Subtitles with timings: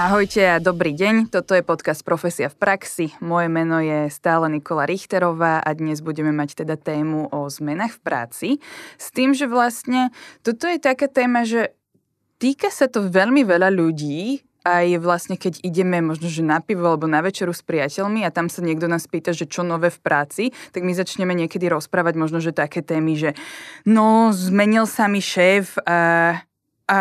[0.00, 3.12] Ahojte a dobrý deň, toto je podcast Profesia v praxi.
[3.20, 8.00] Moje meno je stále Nikola Richterová a dnes budeme mať teda tému o zmenách v
[8.00, 8.48] práci.
[8.96, 10.08] S tým, že vlastne
[10.40, 11.76] toto je taká téma, že
[12.40, 17.04] týka sa to veľmi veľa ľudí, aj vlastne keď ideme možno, že na pivo alebo
[17.04, 20.44] na večeru s priateľmi a tam sa niekto nás pýta, že čo nové v práci,
[20.72, 23.30] tak my začneme niekedy rozprávať možno, že také témy, že
[23.84, 26.40] no, zmenil sa mi šéf a
[26.90, 26.98] a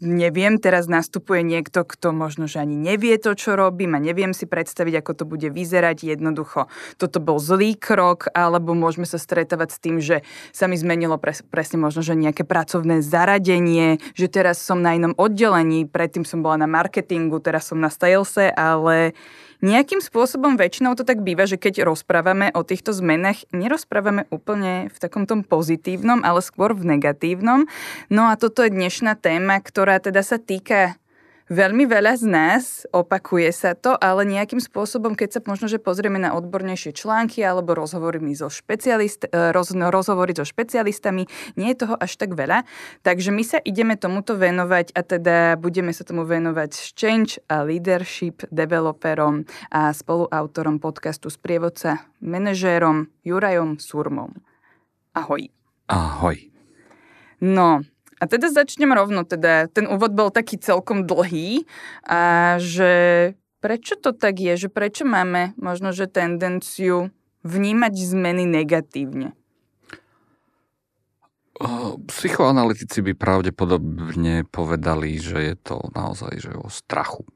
[0.00, 4.48] neviem, teraz nastupuje niekto, kto možno, že ani nevie to, čo robím a neviem si
[4.48, 6.08] predstaviť, ako to bude vyzerať.
[6.08, 10.24] Jednoducho, toto bol zlý krok, alebo môžeme sa stretávať s tým, že
[10.56, 15.12] sa mi zmenilo pres, presne možno, že nejaké pracovné zaradenie, že teraz som na inom
[15.20, 19.12] oddelení, predtým som bola na marketingu, teraz som na salese, ale
[19.58, 24.96] Nejakým spôsobom väčšinou to tak býva, že keď rozprávame o týchto zmenách, nerozprávame úplne v
[25.02, 27.66] takom tom pozitívnom, ale skôr v negatívnom.
[28.06, 30.94] No a toto je dnešná téma, ktorá teda sa týka
[31.48, 36.20] Veľmi veľa z nás, opakuje sa to, ale nejakým spôsobom, keď sa možno, že pozrieme
[36.20, 41.24] na odbornejšie články alebo rozhovory so, špecialist, e, roz, no, rozhovory so špecialistami,
[41.56, 42.68] nie je toho až tak veľa.
[43.00, 47.64] Takže my sa ideme tomuto venovať a teda budeme sa tomu venovať s Change a
[47.64, 54.36] Leadership developerom a spoluautorom podcastu Sprievodca, manažérom Jurajom Surmom.
[55.16, 55.48] Ahoj.
[55.88, 56.36] Ahoj.
[57.40, 57.80] No,
[58.18, 61.66] a teda začnem rovno, teda ten úvod bol taký celkom dlhý
[62.02, 62.92] a že
[63.62, 67.14] prečo to tak je, že prečo máme možno, že tendenciu
[67.46, 69.34] vnímať zmeny negatívne?
[72.06, 77.26] Psychoanalytici by pravdepodobne povedali, že je to naozaj že o strachu.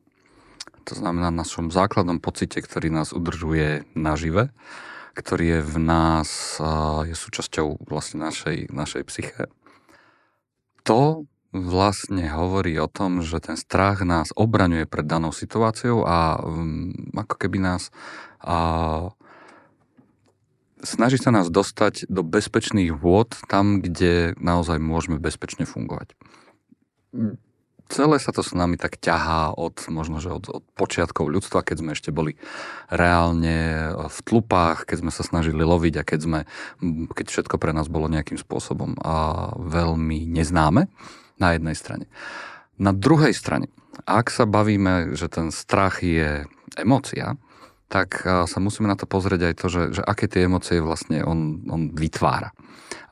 [0.87, 4.55] To znamená našom základnom pocite, ktorý nás udržuje nažive,
[5.19, 6.31] ktorý je v nás,
[7.07, 9.51] je súčasťou vlastne našej, našej psyché
[10.83, 16.91] to vlastne hovorí o tom, že ten strach nás obraňuje pred danou situáciou a um,
[17.13, 17.93] ako keby nás
[18.41, 19.13] a,
[20.81, 26.17] snaží sa nás dostať do bezpečných vôd tam, kde naozaj môžeme bezpečne fungovať
[27.93, 31.77] celé sa to s nami tak ťahá od možno, že od, od počiatkov ľudstva, keď
[31.85, 32.41] sme ešte boli
[32.89, 36.41] reálne v tlupách, keď sme sa snažili loviť a keď sme,
[37.13, 40.89] keď všetko pre nás bolo nejakým spôsobom a veľmi neznáme
[41.37, 42.09] na jednej strane.
[42.81, 43.69] Na druhej strane,
[44.09, 46.49] ak sa bavíme, že ten strach je
[46.81, 47.37] emócia,
[47.93, 51.61] tak sa musíme na to pozrieť aj to, že, že aké tie emócie vlastne on,
[51.69, 52.57] on vytvára.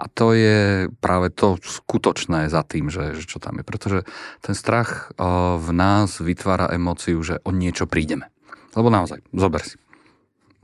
[0.01, 3.65] A to je práve to skutočné za tým, že, že čo tam je.
[3.69, 3.99] Pretože
[4.41, 5.13] ten strach
[5.61, 8.33] v nás vytvára emóciu, že o niečo prídeme.
[8.73, 9.77] Lebo naozaj, zober si,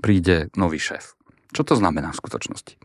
[0.01, 1.13] príde nový šéf.
[1.53, 2.81] Čo to znamená v skutočnosti?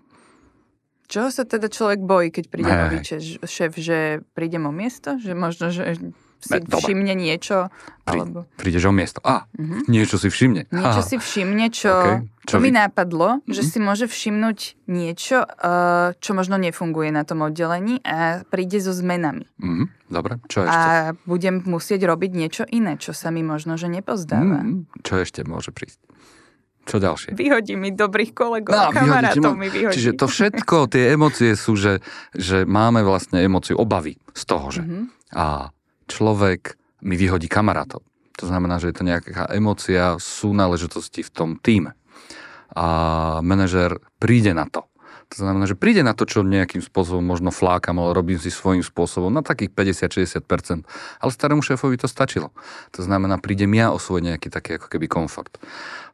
[1.12, 3.00] Čoho sa teda človek bojí, keď príde nový
[3.48, 5.20] šéf, že prídem o miesto?
[5.20, 6.00] Že možno, že
[6.42, 6.82] si Dobre.
[6.82, 7.70] všimne niečo.
[8.02, 8.50] Alebo...
[8.58, 9.22] Prídeš o miesto.
[9.22, 9.86] A, uh-huh.
[9.86, 10.68] niečo si všimne.
[10.74, 11.06] Niečo Aha.
[11.06, 12.26] si všimne, čo, okay.
[12.50, 13.54] čo mi napadlo, uh-huh.
[13.54, 18.92] že si môže všimnúť niečo, uh, čo možno nefunguje na tom oddelení a príde so
[18.92, 19.46] zmenami.
[19.62, 19.86] Uh-huh.
[20.10, 20.74] Dobre, čo ešte?
[20.76, 24.66] A budem musieť robiť niečo iné, čo sa mi možno, že nepozdáva.
[24.66, 24.90] Uh-huh.
[25.06, 26.02] Čo ešte môže prísť?
[26.82, 27.38] Čo ďalšie?
[27.38, 30.02] Vyhodí mi dobrých kolegov, no, kamarátov mi vyhodí.
[30.02, 32.02] Čiže to všetko, tie emócie sú, že,
[32.34, 35.06] že máme vlastne emóciu obavy z toho, že uh-huh.
[35.30, 35.46] a
[36.12, 38.04] človek mi vyhodí kamarátov.
[38.40, 41.96] To znamená, že je to nejaká emócia súnáležitosti v tom týme.
[42.72, 44.88] A manažer príde na to.
[45.32, 48.84] To znamená, že príde na to, čo nejakým spôsobom možno flákam, ale robím si svojím
[48.84, 50.84] spôsobom na takých 50-60%.
[51.24, 52.52] Ale starému šéfovi to stačilo.
[52.96, 55.56] To znamená, prídem ja o svoj nejaký taký ako keby komfort.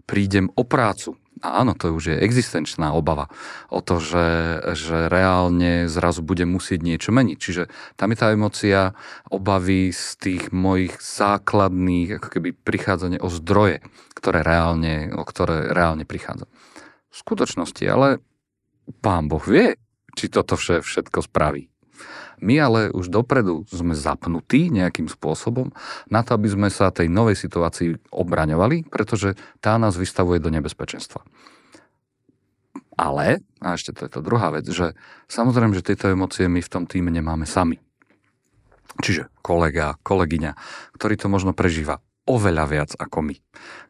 [0.05, 3.29] Prídem o prácu, áno, to už je existenčná obava
[3.69, 4.27] o to, že,
[4.73, 7.37] že reálne zrazu bude musieť niečo meniť.
[7.37, 7.63] Čiže
[7.95, 8.97] tam je tá emocia
[9.29, 13.85] obavy z tých mojich základných, ako keby prichádzanie o zdroje,
[14.17, 16.49] ktoré reálne, o ktoré reálne prichádza.
[17.07, 18.19] V skutočnosti, ale
[18.99, 19.77] pán Boh vie,
[20.17, 21.76] či toto všetko spraví.
[22.37, 25.73] My ale už dopredu sme zapnutí nejakým spôsobom
[26.07, 31.25] na to, aby sme sa tej novej situácii obraňovali, pretože tá nás vystavuje do nebezpečenstva.
[32.97, 34.97] Ale, a ešte to je to druhá vec, že
[35.29, 37.77] samozrejme, že tieto emócie my v tom týme nemáme sami.
[38.97, 40.57] Čiže kolega, kolegyňa,
[40.97, 43.35] ktorý to možno prežíva oveľa viac ako my,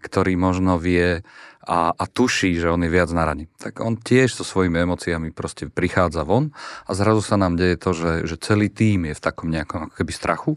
[0.03, 1.23] ktorý možno vie
[1.67, 3.51] a, a tuší, že on je viac na rani.
[3.59, 6.55] Tak on tiež so svojimi emóciami proste prichádza von
[6.87, 9.93] a zrazu sa nám deje to, že, že celý tým je v takom nejakom ako
[9.99, 10.53] keby strachu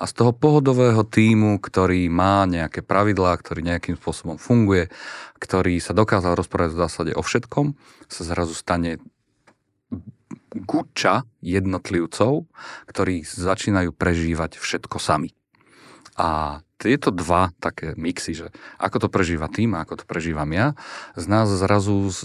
[0.00, 4.88] a z toho pohodového týmu, ktorý má nejaké pravidlá, ktorý nejakým spôsobom funguje,
[5.36, 7.76] ktorý sa dokázal rozprávať v zásade o všetkom,
[8.08, 9.04] sa zrazu stane
[10.54, 12.48] guča jednotlivcov,
[12.88, 15.36] ktorí začínajú prežívať všetko sami.
[16.16, 18.46] A tieto dva také mixy, že
[18.76, 20.76] ako to prežíva tým a ako to prežívam ja,
[21.16, 22.20] z nás zrazu z,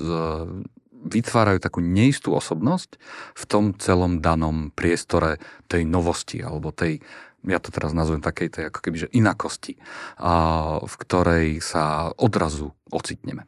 [0.99, 2.99] vytvárajú takú neistú osobnosť
[3.39, 5.39] v tom celom danom priestore
[5.71, 6.99] tej novosti alebo tej
[7.47, 9.79] ja to teraz nazvem takej tej ako keby, že inakosti,
[10.19, 13.47] a, v ktorej sa odrazu ocitneme.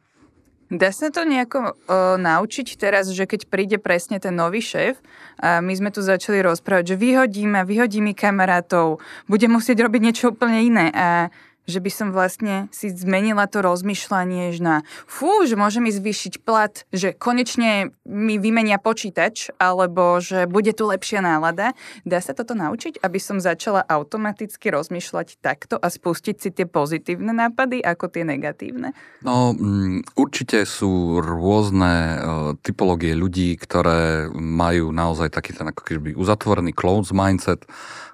[0.72, 1.70] Dá sa to nejako o,
[2.16, 5.04] naučiť teraz, že keď príde presne ten nový šéf
[5.36, 8.96] a my sme tu začali rozprávať, že vyhodíme, vyhodíme kamarátov,
[9.28, 11.28] bude musieť robiť niečo úplne iné a
[11.66, 16.42] že by som vlastne si zmenila to rozmýšľanie že na fú, že môže mi zvýšiť
[16.42, 21.74] plat, že konečne mi vymenia počítač, alebo že bude tu lepšia nálada.
[22.02, 27.30] Dá sa toto naučiť, aby som začala automaticky rozmýšľať takto a spustiť si tie pozitívne
[27.30, 28.94] nápady ako tie negatívne?
[29.22, 32.18] No, mm, určite sú rôzne uh,
[32.58, 37.62] typológie ľudí, ktoré majú naozaj taký ten ako keby uzatvorený closed mindset,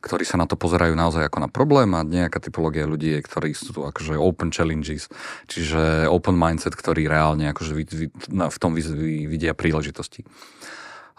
[0.04, 3.70] ktorí sa na to pozerajú naozaj ako na problém a nejaká typológia ľudí, ktorí sú
[3.70, 5.06] akože open challenges,
[5.46, 7.73] čiže open mindset, ktorý reálne akože
[8.35, 10.26] v tom vidia príležitosti.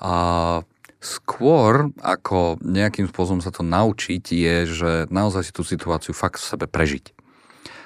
[0.04, 0.60] A
[1.00, 6.51] skôr ako nejakým spôsobom sa to naučiť je, že naozaj si tú situáciu fakt v
[6.51, 7.16] sebe prežiť.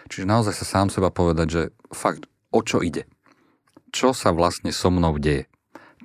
[0.10, 1.62] Čiže naozaj sa sám seba povedať, že
[1.94, 3.06] fakt o čo ide.
[3.94, 5.46] Čo sa vlastne so mnou deje.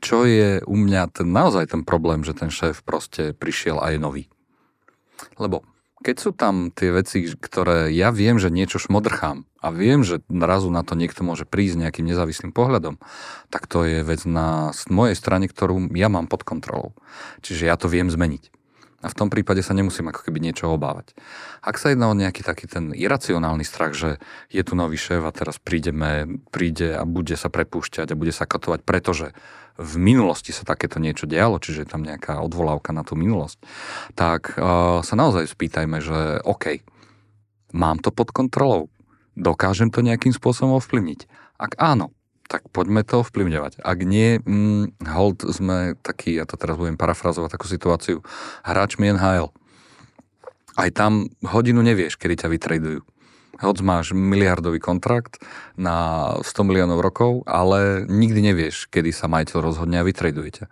[0.04, 3.98] Čo je u mňa ten, naozaj ten problém, že ten šéf proste prišiel a je
[3.98, 4.28] nový.
[5.40, 5.64] Lebo
[5.98, 10.70] keď sú tam tie veci, ktoré ja viem, že niečo šmodrchám a viem, že razu
[10.70, 13.02] na to niekto môže prísť nejakým nezávislým pohľadom,
[13.50, 16.94] tak to je vec na mojej strane, ktorú ja mám pod kontrolou.
[17.42, 18.54] Čiže ja to viem zmeniť.
[18.98, 21.14] A v tom prípade sa nemusím ako keby niečo obávať.
[21.62, 24.18] Ak sa jedná o nejaký taký ten iracionálny strach, že
[24.50, 28.42] je tu nový šéf a teraz prídeme, príde a bude sa prepúšťať a bude sa
[28.42, 29.38] katovať, pretože
[29.78, 33.62] v minulosti sa takéto niečo dialo, čiže je tam nejaká odvolávka na tú minulosť,
[34.18, 36.82] tak uh, sa naozaj spýtajme, že OK,
[37.70, 38.90] mám to pod kontrolou,
[39.38, 41.30] dokážem to nejakým spôsobom ovplyvniť.
[41.62, 42.10] Ak áno,
[42.50, 43.78] tak poďme to ovplyvňovať.
[43.78, 48.26] Ak nie, hm, hold sme taký, ja to teraz budem parafrazovať takú situáciu,
[48.66, 49.54] hráč mi NHL.
[50.74, 53.02] Aj tam hodinu nevieš, kedy ťa vytradujú
[53.58, 55.42] hoď máš miliardový kontrakt
[55.74, 60.70] na 100 miliónov rokov, ale nikdy nevieš, kedy sa majiteľ rozhodne a vytredujete.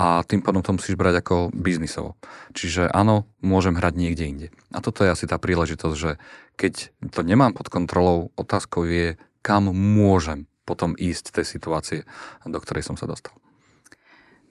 [0.00, 2.16] A tým pádom to musíš brať ako biznisovo.
[2.56, 4.48] Čiže áno, môžem hrať niekde inde.
[4.72, 6.16] A toto je asi tá príležitosť, že
[6.56, 11.98] keď to nemám pod kontrolou, otázkou je, kam môžem potom ísť tej situácie,
[12.46, 13.34] do ktorej som sa dostal.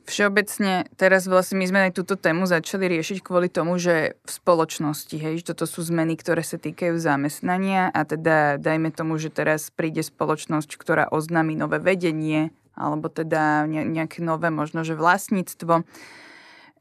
[0.10, 5.14] Všeobecne teraz vlastne my sme aj túto tému začali riešiť kvôli tomu, že v spoločnosti,
[5.14, 9.70] hej, že toto sú zmeny, ktoré sa týkajú zamestnania a teda dajme tomu, že teraz
[9.70, 15.86] príde spoločnosť, ktorá oznámi nové vedenie alebo teda nejaké nové možno, že vlastníctvo.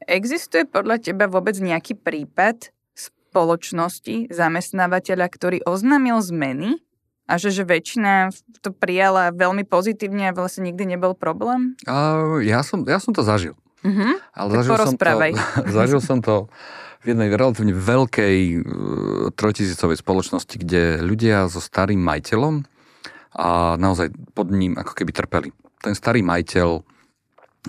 [0.09, 6.81] Existuje podľa teba vôbec nejaký prípad spoločnosti, zamestnávateľa, ktorý oznámil zmeny
[7.29, 8.33] a že, že väčšina
[8.65, 11.77] to prijala veľmi pozitívne a vlastne nikdy nebol problém?
[11.85, 13.53] Uh, ja, som, ja som to zažil.
[13.85, 14.17] Uh-huh.
[14.33, 15.09] Ale tak zažil som, to,
[15.77, 16.35] zažil som to
[16.99, 18.61] v jednej relatívne veľkej uh,
[19.37, 22.65] trojtisícovej spoločnosti, kde ľudia so starým majiteľom
[23.37, 25.49] a naozaj pod ním ako keby trpeli.
[25.79, 26.81] Ten starý majiteľ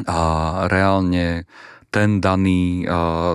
[0.09, 0.19] a
[0.71, 1.45] reálne
[1.91, 2.87] ten daný,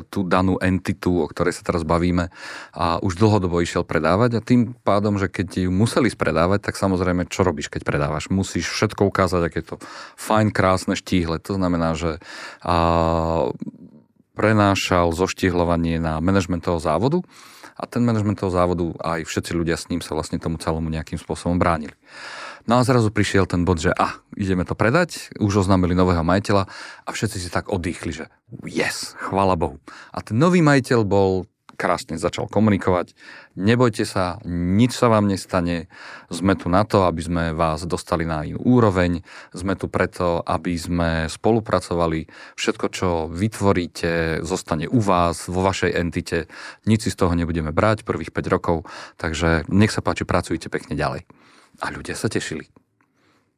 [0.08, 2.32] tú danú entitu, o ktorej sa teraz bavíme,
[2.72, 7.28] a už dlhodobo išiel predávať a tým pádom, že keď ju museli spredávať, tak samozrejme,
[7.28, 8.32] čo robíš, keď predávaš?
[8.32, 9.78] Musíš všetko ukázať, aké je to
[10.16, 11.44] fajn, krásne, štíhle.
[11.44, 12.24] To znamená, že
[14.36, 17.24] prenášal zoštihľovanie na manažment toho závodu
[17.76, 21.20] a ten manažment toho závodu aj všetci ľudia s ním sa vlastne tomu celému nejakým
[21.20, 21.96] spôsobom bránili.
[22.66, 26.66] No a zrazu prišiel ten bod, že a, ideme to predať, už oznámili nového majiteľa
[27.06, 28.26] a všetci si tak oddychli, že
[28.66, 29.78] yes, chvála Bohu.
[30.10, 31.46] A ten nový majiteľ bol
[31.78, 33.14] krásne začal komunikovať.
[33.60, 35.92] Nebojte sa, nič sa vám nestane.
[36.32, 39.22] Sme tu na to, aby sme vás dostali na inú úroveň.
[39.52, 42.26] Sme tu preto, aby sme spolupracovali.
[42.56, 46.48] Všetko, čo vytvoríte, zostane u vás, vo vašej entite.
[46.88, 48.88] Nič si z toho nebudeme brať prvých 5 rokov.
[49.20, 51.45] Takže nech sa páči, pracujte pekne ďalej.
[51.84, 52.67] A ľudia sa tešili.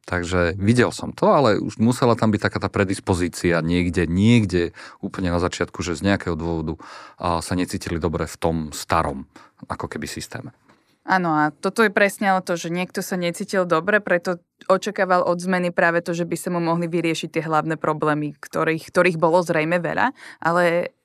[0.07, 4.71] Takže videl som to, ale už musela tam byť taká tá predispozícia niekde, niekde
[5.03, 6.79] úplne na začiatku, že z nejakého dôvodu
[7.19, 9.27] sa necítili dobre v tom starom,
[9.67, 10.55] ako keby systéme.
[11.03, 15.39] Áno, a toto je presne o to, že niekto sa necítil dobre, preto očakával od
[15.39, 19.39] zmeny práve to, že by sa mu mohli vyriešiť tie hlavné problémy, ktorých, ktorých bolo
[19.39, 20.95] zrejme veľa, ale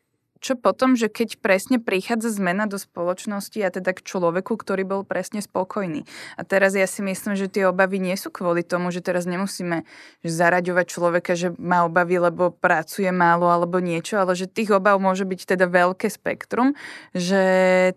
[0.43, 5.03] čo potom, že keď presne prichádza zmena do spoločnosti a teda k človeku, ktorý bol
[5.07, 6.03] presne spokojný.
[6.35, 9.87] A teraz ja si myslím, že tie obavy nie sú kvôli tomu, že teraz nemusíme
[10.27, 15.23] zaraďovať človeka, že má obavy, lebo pracuje málo alebo niečo, ale že tých obav môže
[15.23, 16.75] byť teda veľké spektrum,
[17.15, 17.43] že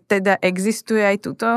[0.06, 1.48] teda existuje aj túto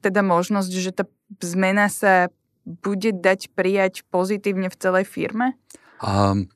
[0.00, 1.04] teda možnosť, že tá
[1.40, 2.28] zmena sa
[2.64, 5.56] bude dať prijať pozitívne v celej firme?
[6.00, 6.48] Um,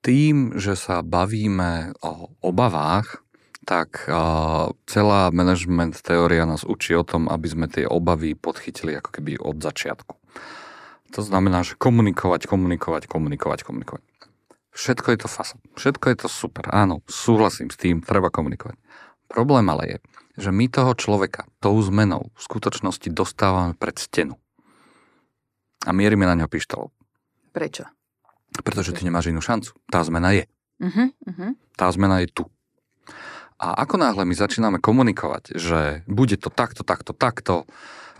[0.00, 3.20] tým, že sa bavíme o obavách,
[3.68, 9.10] tak uh, celá management teória nás učí o tom, aby sme tie obavy podchytili ako
[9.20, 10.14] keby od začiatku.
[11.14, 14.02] To znamená, že komunikovať, komunikovať, komunikovať, komunikovať.
[14.70, 15.56] Všetko je to fasa.
[15.74, 16.70] Všetko je to super.
[16.70, 18.78] Áno, súhlasím s tým, treba komunikovať.
[19.26, 19.98] Problém ale je,
[20.46, 24.38] že my toho človeka tou zmenou v skutočnosti dostávame pred stenu.
[25.86, 26.94] A mierime na ňo pištolou.
[27.50, 27.86] Prečo?
[28.60, 29.76] Pretože ty nemáš inú šancu.
[29.88, 30.44] Tá zmena je.
[30.80, 31.50] Uh-huh, uh-huh.
[31.76, 32.44] Tá zmena je tu.
[33.60, 37.68] A ako náhle my začíname komunikovať, že bude to takto, takto, takto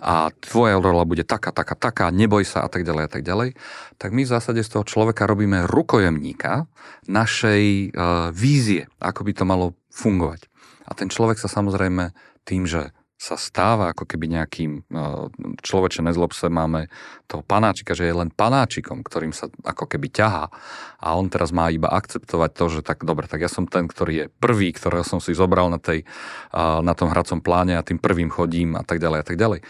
[0.00, 3.56] a tvoja rola bude taká, taká, taká, neboj sa a tak ďalej a tak ďalej,
[3.96, 6.68] tak my v zásade z toho človeka robíme rukojemníka
[7.08, 10.48] našej uh, vízie, ako by to malo fungovať.
[10.88, 12.12] A ten človek sa samozrejme
[12.44, 15.28] tým, že sa stáva ako keby nejakým no,
[15.60, 16.88] človeče nezlob máme
[17.28, 20.48] toho panáčika, že je len panáčikom, ktorým sa ako keby ťahá
[20.96, 24.12] a on teraz má iba akceptovať to, že tak dobre, tak ja som ten, ktorý
[24.24, 26.08] je prvý, ktorého som si zobral na, tej,
[26.56, 29.60] na tom hracom pláne a tým prvým chodím a tak ďalej a tak ďalej.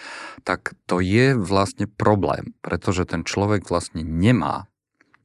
[0.47, 4.71] Tak to je vlastne problém, pretože ten človek vlastne nemá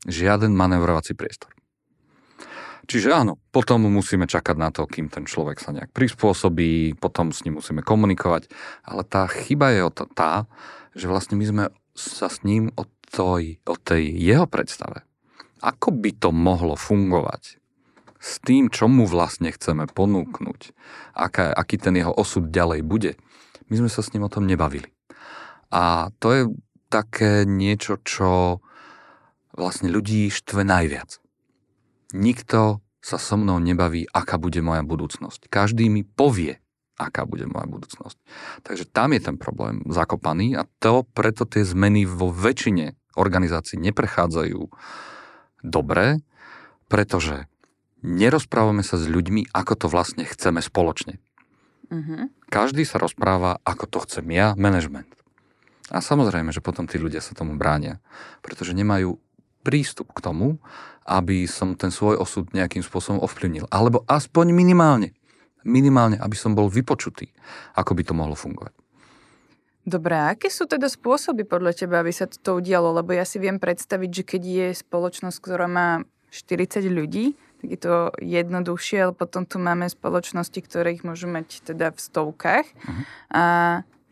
[0.10, 1.55] žiaden manevrovací priestor.
[2.86, 7.42] Čiže áno, potom musíme čakať na to, kým ten človek sa nejak prispôsobí, potom s
[7.42, 8.46] ním musíme komunikovať,
[8.86, 10.46] ale tá chyba je tá,
[10.94, 11.64] že vlastne my sme
[11.98, 15.02] sa s ním o, toj, o tej jeho predstave,
[15.66, 17.58] ako by to mohlo fungovať?
[18.22, 20.74] S tým, čo mu vlastne chceme ponúknuť,
[21.18, 23.12] aká, aký ten jeho osud ďalej bude,
[23.70, 24.94] my sme sa s ním o tom nebavili.
[25.74, 26.44] A to je
[26.94, 28.62] také niečo, čo
[29.58, 31.25] vlastne ľudí štve najviac
[32.16, 35.52] nikto sa so mnou nebaví, aká bude moja budúcnosť.
[35.52, 36.58] Každý mi povie,
[36.96, 38.18] aká bude moja budúcnosť.
[38.64, 44.72] Takže tam je ten problém zakopaný a to preto tie zmeny vo väčšine organizácií neprechádzajú
[45.62, 46.24] dobre,
[46.88, 47.46] pretože
[48.02, 51.18] nerozprávame sa s ľuďmi, ako to vlastne chceme spoločne.
[51.90, 52.30] Uh-huh.
[52.50, 55.10] Každý sa rozpráva, ako to chcem ja, management.
[55.94, 58.02] A samozrejme, že potom tí ľudia sa tomu bránia,
[58.42, 59.22] pretože nemajú
[59.66, 60.62] prístup k tomu,
[61.10, 63.66] aby som ten svoj osud nejakým spôsobom ovplyvnil.
[63.74, 65.18] Alebo aspoň minimálne.
[65.66, 67.34] Minimálne, aby som bol vypočutý.
[67.74, 68.74] Ako by to mohlo fungovať.
[69.86, 72.90] Dobre, aké sú teda spôsoby podľa teba, aby sa to udialo?
[72.94, 76.02] Lebo ja si viem predstaviť, že keď je spoločnosť, ktorá má
[76.34, 81.66] 40 ľudí, tak je to jednoduchšie, ale potom tu máme spoločnosti, ktoré ich môžu mať
[81.70, 82.66] teda v stovkách.
[82.66, 83.04] Uh-huh.
[83.30, 83.44] A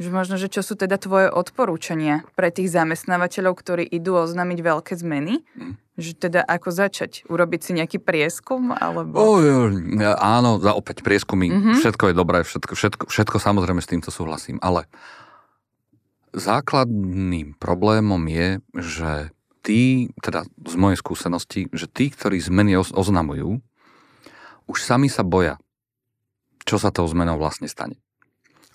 [0.03, 4.93] že možno, že čo sú teda tvoje odporúčania pre tých zamestnávateľov, ktorí idú oznámiť veľké
[5.00, 5.39] zmeny?
[5.55, 5.79] Mm.
[5.95, 7.24] Že teda ako začať?
[7.31, 8.75] Urobiť si nejaký prieskum?
[8.75, 9.15] Alebo...
[9.15, 9.39] O,
[10.19, 11.48] áno, za opäť prieskumy.
[11.48, 11.75] Mm-hmm.
[11.79, 14.60] Všetko je dobré, všetko, všetko, všetko samozrejme s týmto súhlasím.
[14.60, 14.89] Ale
[16.36, 19.12] základným problémom je, že
[19.63, 23.63] tí, teda z mojej skúsenosti, že tí, ktorí zmeny oznamujú,
[24.67, 25.55] už sami sa boja,
[26.67, 28.03] čo sa tou zmenou vlastne stane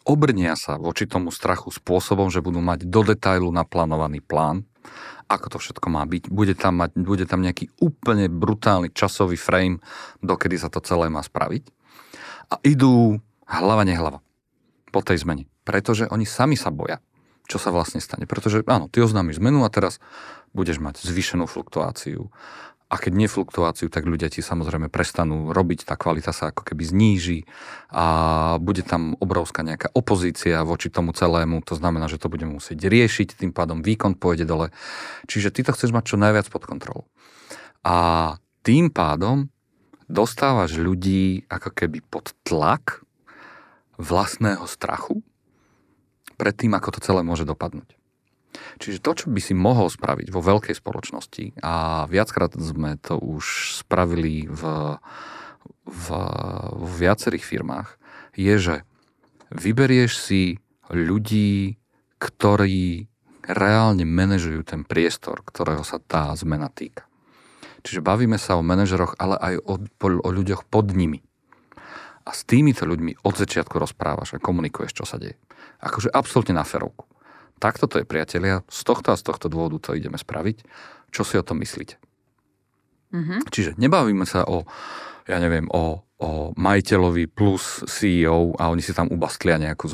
[0.08, 4.64] obrnia sa voči tomu strachu spôsobom, že budú mať do detailu naplánovaný plán,
[5.28, 6.32] ako to všetko má byť.
[6.32, 9.84] Bude tam, mať, bude tam nejaký úplne brutálny časový frame,
[10.24, 11.68] dokedy sa to celé má spraviť.
[12.48, 14.24] A idú hlava nehlava
[14.88, 15.44] po tej zmene.
[15.68, 17.04] Pretože oni sami sa boja,
[17.44, 18.24] čo sa vlastne stane.
[18.24, 20.00] Pretože áno, ty oznámiš zmenu a teraz
[20.56, 22.32] budeš mať zvýšenú fluktuáciu
[22.88, 27.44] a keď nefluktuáciu, tak ľudia ti samozrejme prestanú robiť, tá kvalita sa ako keby zníži
[27.92, 32.88] a bude tam obrovská nejaká opozícia voči tomu celému, to znamená, že to budeme musieť
[32.88, 34.72] riešiť, tým pádom výkon pôjde dole.
[35.28, 37.04] Čiže ty to chceš mať čo najviac pod kontrolou.
[37.84, 39.52] A tým pádom
[40.08, 43.04] dostávaš ľudí ako keby pod tlak
[44.00, 45.20] vlastného strachu
[46.40, 47.97] pred tým, ako to celé môže dopadnúť.
[48.78, 53.74] Čiže to, čo by si mohol spraviť vo veľkej spoločnosti, a viackrát sme to už
[53.82, 54.62] spravili v,
[55.82, 56.06] v,
[56.78, 57.98] v viacerých firmách,
[58.38, 58.76] je, že
[59.50, 60.42] vyberieš si
[60.94, 61.74] ľudí,
[62.22, 63.10] ktorí
[63.50, 67.10] reálne manažujú ten priestor, ktorého sa tá zmena týka.
[67.82, 69.74] Čiže bavíme sa o manažeroch, ale aj o,
[70.22, 71.26] o ľuďoch pod nimi.
[72.28, 75.34] A s týmito ľuďmi od začiatku rozprávaš a komunikuješ, čo sa deje.
[75.82, 77.08] Akože absolútne na ferovku
[77.58, 80.64] takto to je, priatelia, z tohto a z tohto dôvodu to ideme spraviť.
[81.10, 81.98] Čo si o tom myslíte?
[83.12, 83.40] Mm-hmm.
[83.48, 84.68] Čiže nebavíme sa o
[85.28, 89.92] ja neviem, o, o majiteľovi plus CEO a oni si tam ubastlia nejakú,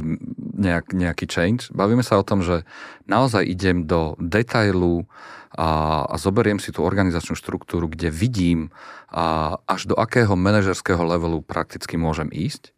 [0.54, 1.74] nejak, nejaký change.
[1.74, 2.62] Bavíme sa o tom, že
[3.10, 5.10] naozaj idem do detailu
[5.50, 8.70] a, a zoberiem si tú organizačnú štruktúru, kde vidím
[9.10, 12.73] a, až do akého manažerského levelu prakticky môžem ísť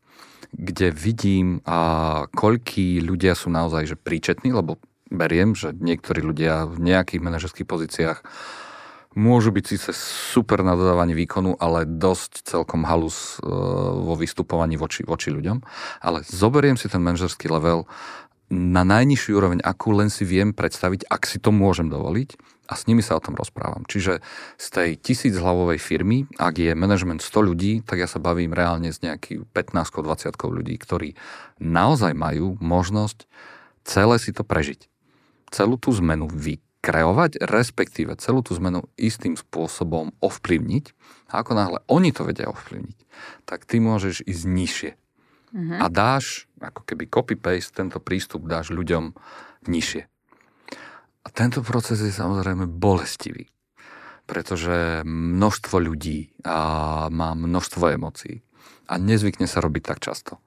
[0.56, 4.80] kde vidím, a koľkí ľudia sú naozaj že príčetní, lebo
[5.12, 8.18] beriem, že niektorí ľudia v nejakých manažerských pozíciách
[9.16, 13.48] môžu byť síce super na dodávaní výkonu, ale dosť celkom halus e,
[14.00, 15.64] vo vystupovaní voči, voči ľuďom.
[16.04, 17.88] Ale zoberiem si ten manažerský level
[18.52, 22.36] na najnižší úroveň, akú len si viem predstaviť, ak si to môžem dovoliť
[22.66, 23.87] a s nimi sa o tom rozprávam.
[23.87, 24.20] Čiže
[24.58, 29.00] z tej tisíchhlavovej firmy, ak je management 100 ľudí, tak ja sa bavím reálne s
[29.00, 31.14] nejakých 15-20 ľudí, ktorí
[31.62, 33.30] naozaj majú možnosť
[33.87, 34.90] celé si to prežiť.
[35.54, 40.85] Celú tú zmenu vykreovať, respektíve celú tú zmenu istým spôsobom ovplyvniť.
[41.30, 42.99] A ako náhle oni to vedia ovplyvniť,
[43.46, 44.90] tak ty môžeš ísť nižšie
[45.56, 45.78] uh-huh.
[45.80, 49.14] a dáš, ako keby copy-paste, tento prístup dáš ľuďom
[49.66, 50.06] nižšie.
[51.26, 53.50] A tento proces je samozrejme bolestivý,
[54.30, 58.47] pretože množstvo ľudí a má množstvo emócií
[58.87, 60.38] a nezvykne sa robiť tak často,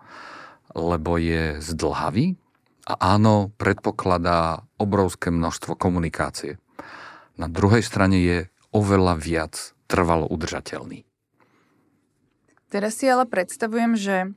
[0.71, 2.39] lebo je zdlhavý
[2.88, 6.55] a áno, predpokladá obrovské množstvo komunikácie.
[7.36, 8.38] Na druhej strane je
[8.71, 11.03] oveľa viac trvalo udržateľný.
[12.71, 14.31] Teraz si ale predstavujem, že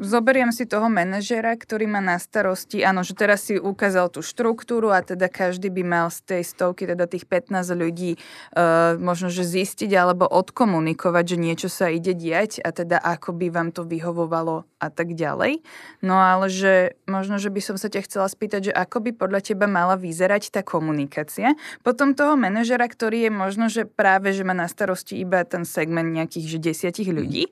[0.00, 4.92] zoberiem si toho manažera, ktorý má na starosti, áno, že teraz si ukázal tú štruktúru
[4.92, 9.44] a teda každý by mal z tej stovky, teda tých 15 ľudí, uh, možno, že
[9.44, 14.68] zistiť alebo odkomunikovať, že niečo sa ide diať a teda ako by vám to vyhovovalo
[14.76, 15.64] a tak ďalej.
[16.04, 19.40] No ale že možno, že by som sa ťa chcela spýtať, že ako by podľa
[19.52, 21.56] teba mala vyzerať tá komunikácia.
[21.80, 26.12] Potom toho manažera, ktorý je možno, že práve, že má na starosti iba ten segment
[26.12, 27.48] nejakých že desiatich ľudí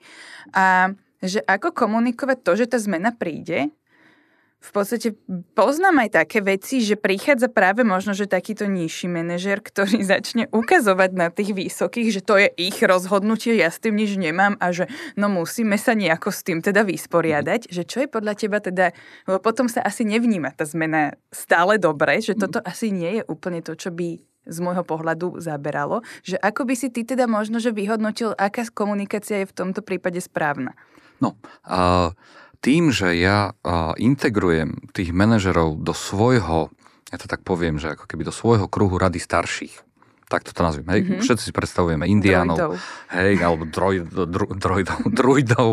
[0.52, 0.92] a
[1.25, 3.73] že ako komunikovať to, že tá zmena príde.
[4.64, 5.12] V podstate
[5.52, 11.11] poznám aj také veci, že prichádza práve možno, že takýto nižší manažer, ktorý začne ukazovať
[11.12, 14.89] na tých vysokých, že to je ich rozhodnutie, ja s tým nič nemám a že
[15.21, 18.97] no musíme sa nejako s tým teda vysporiadať, že čo je podľa teba teda,
[19.28, 23.60] lebo potom sa asi nevníma tá zmena stále dobre, že toto asi nie je úplne
[23.60, 24.17] to, čo by
[24.49, 29.45] z môjho pohľadu zaberalo, že ako by si ty teda možno, že vyhodnotil, aká komunikácia
[29.45, 30.76] je v tomto prípade správna?
[31.25, 31.30] No,
[31.65, 32.13] a
[32.60, 33.56] tým, že ja
[33.97, 36.73] integrujem tých manažerov do svojho,
[37.13, 39.84] ja to tak poviem, že ako keby do svojho kruhu rady starších,
[40.25, 41.23] tak to nazviem, hej, mm-hmm.
[41.23, 42.73] všetci si predstavujeme indiánov, droidov.
[43.13, 45.71] hej, alebo droid, dro, droidov, druidov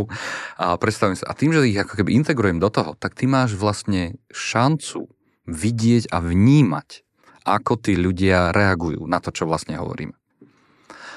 [0.60, 1.32] a predstavím sa.
[1.32, 5.08] A tým, že ich ako keby integrujem do toho, tak ty máš vlastne šancu
[5.48, 7.08] vidieť a vnímať,
[7.48, 10.14] ako tí ľudia reagujú na to, čo vlastne hovoríme.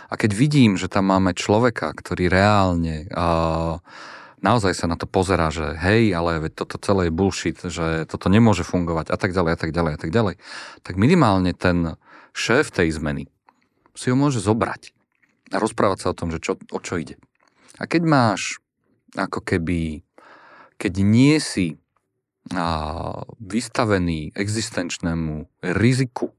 [0.08, 3.82] A keď vidím, že tam máme človeka, ktorý reálne uh,
[4.44, 8.60] naozaj sa na to pozerá, že hej, ale toto celé je bullshit, že toto nemôže
[8.60, 10.34] fungovať a tak ďalej a tak ďalej a tak ďalej,
[10.84, 11.96] tak minimálne ten
[12.36, 13.32] šéf tej zmeny
[13.96, 14.92] si ho môže zobrať
[15.48, 17.16] a rozprávať sa o tom, že čo, o čo ide.
[17.80, 18.60] A keď máš
[19.16, 20.04] ako keby,
[20.76, 21.78] keď nie si
[22.52, 26.34] a, vystavený existenčnému riziku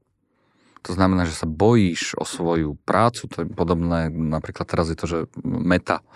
[0.86, 5.06] to znamená, že sa bojíš o svoju prácu, to je podobné, napríklad teraz je to,
[5.10, 6.06] že Meta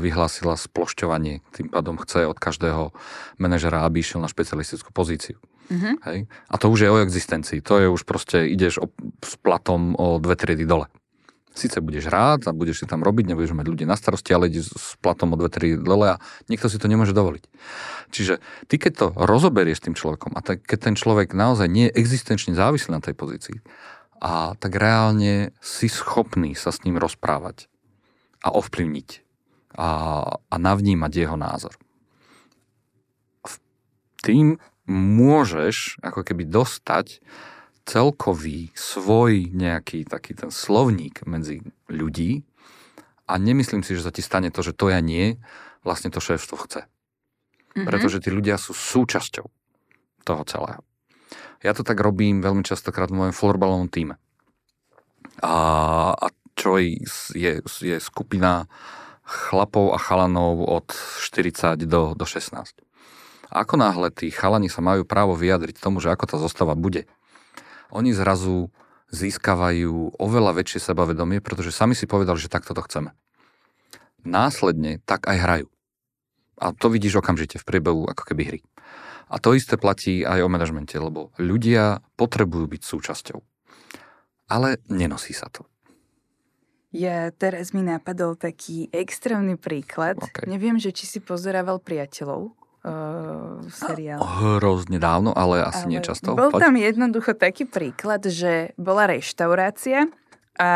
[0.00, 2.96] vyhlásila splošťovanie, tým pádom chce od každého
[3.36, 5.36] manažera, aby išiel na špecialistickú pozíciu.
[5.68, 5.94] Mm-hmm.
[6.08, 6.18] Hej?
[6.48, 8.88] A to už je o existencii, to je už proste, ideš o,
[9.20, 10.88] s platom o dve triedy dole.
[11.52, 14.72] Sice budeš rád a budeš si tam robiť, nebudeš mať ľudí na starosti, ale ideš
[14.72, 17.44] s platom o dve, tri dole a nikto si to nemôže dovoliť.
[18.08, 18.40] Čiže
[18.72, 21.96] ty keď to rozoberieš s tým človekom a tak, keď ten človek naozaj nie je
[22.00, 23.60] existenčne závislý na tej pozícii,
[24.22, 27.66] a tak reálne si schopný sa s ním rozprávať
[28.46, 29.08] a ovplyvniť
[29.74, 29.90] a,
[30.38, 31.74] a navnímať jeho názor.
[34.22, 37.18] Tým môžeš ako keby dostať
[37.82, 42.46] celkový svoj nejaký taký ten slovník medzi ľudí
[43.26, 45.38] a nemyslím si, že sa ti stane to, že to ja nie,
[45.82, 46.82] vlastne to šéfstvo chce.
[46.84, 47.86] Mm-hmm.
[47.88, 49.46] Pretože tí ľudia sú súčasťou
[50.22, 50.82] toho celého.
[51.62, 54.18] Ja to tak robím veľmi častokrát v mojom florbalovom týme.
[55.42, 55.54] A,
[56.12, 56.26] a
[56.58, 56.98] čo je,
[57.62, 58.66] je skupina
[59.22, 62.52] chlapov a chalanov od 40 do, do 16.
[63.52, 67.06] A ako náhle tí chalani sa majú právo vyjadriť tomu, že ako tá zostava bude,
[67.92, 68.72] oni zrazu
[69.12, 73.12] získavajú oveľa väčšie sebavedomie, pretože sami si povedali, že takto to chceme.
[74.24, 75.68] Následne tak aj hrajú.
[76.56, 78.60] A to vidíš okamžite v priebehu ako keby hry.
[79.28, 83.38] A to isté platí aj o manažmente, lebo ľudia potrebujú byť súčasťou.
[84.52, 85.64] Ale nenosí sa to.
[86.92, 90.20] Ja teraz mi napadol taký extrémny príklad.
[90.20, 90.44] Okay.
[90.44, 92.52] Neviem, že či si pozerával priateľov
[92.84, 94.18] uh, seriál.
[94.20, 96.34] Hrozne dávno, ale asi ale nie často.
[96.34, 100.10] Bol tam jednoducho taký príklad, že bola reštaurácia
[100.52, 100.72] a,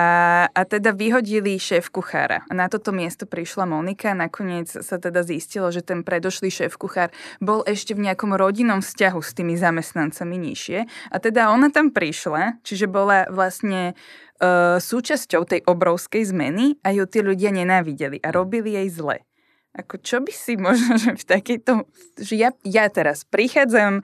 [0.49, 2.49] a teda vyhodili šéf kuchára.
[2.49, 7.13] Na toto miesto prišla Monika a nakoniec sa teda zistilo, že ten predošlý šéf kuchár
[7.45, 10.79] bol ešte v nejakom rodinnom vzťahu s tými zamestnancami nižšie.
[11.13, 13.93] A teda ona tam prišla, čiže bola vlastne
[14.41, 19.29] uh, súčasťou tej obrovskej zmeny a ju tí ľudia nenávideli a robili jej zle.
[19.77, 21.85] Ako čo by si možno, že v takejto...
[22.17, 24.01] Že ja, ja teraz prichádzam,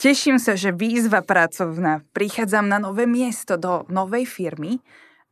[0.00, 4.80] teším sa, že výzva pracovná, prichádzam na nové miesto do novej firmy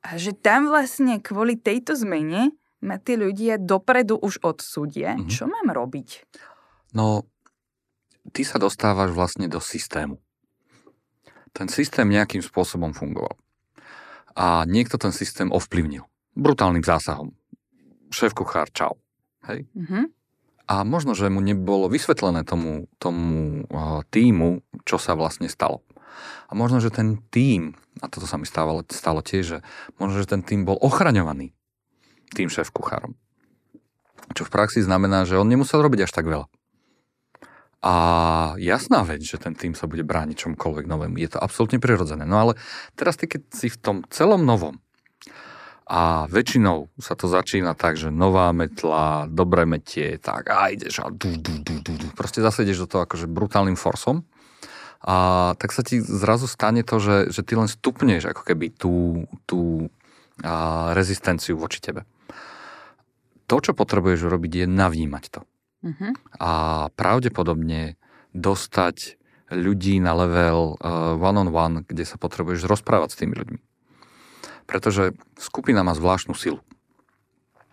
[0.04, 2.52] a že tam vlastne kvôli tejto zmene
[2.84, 5.16] ma tí ľudia dopredu už odsúdia.
[5.16, 5.32] Mm-hmm.
[5.32, 6.08] Čo mám robiť?
[6.92, 7.24] No,
[8.36, 10.20] ty sa dostávaš vlastne do systému.
[11.56, 13.34] Ten systém nejakým spôsobom fungoval.
[14.36, 16.04] A niekto ten systém ovplyvnil.
[16.36, 17.34] Brutálnym zásahom.
[18.12, 19.00] Šéf kuchár, čau
[19.48, 19.66] Hej?
[19.72, 20.04] Mm-hmm.
[20.68, 23.64] A možno, že mu nebolo vysvetlené tomu, tomu
[24.12, 25.80] týmu, čo sa vlastne stalo.
[26.48, 27.72] A možno, že ten tým,
[28.04, 29.58] a toto sa mi stávalo, stalo tiež, že
[29.96, 31.56] možno, že ten tým bol ochraňovaný
[32.36, 33.16] tým šéf kuchárom.
[34.36, 36.44] Čo v praxi znamená, že on nemusel robiť až tak veľa.
[37.78, 37.94] A
[38.58, 41.16] jasná vec, že ten tým sa bude brániť čomkoľvek novému.
[41.16, 42.26] Je to absolútne prirodzené.
[42.26, 42.52] No ale
[42.98, 44.82] teraz ty, keď si v tom celom novom,
[45.88, 51.08] a väčšinou sa to začína tak, že nová metla, dobré metie, tak a ideš a
[51.08, 52.06] du, du, du, du, du.
[52.12, 54.28] proste zase ideš do toho akože brutálnym forsom.
[55.00, 59.24] A tak sa ti zrazu stane to, že, že ty len stupneš ako keby tú,
[59.48, 59.88] tú
[60.44, 62.04] a, rezistenciu voči tebe.
[63.48, 65.40] To, čo potrebuješ urobiť, je navnímať to.
[65.88, 66.12] Uh-huh.
[66.36, 66.52] A
[66.92, 67.96] pravdepodobne
[68.36, 69.16] dostať
[69.48, 73.67] ľudí na level uh, one-on-one, kde sa potrebuješ rozprávať s tými ľuďmi
[74.68, 76.60] pretože skupina má zvláštnu silu.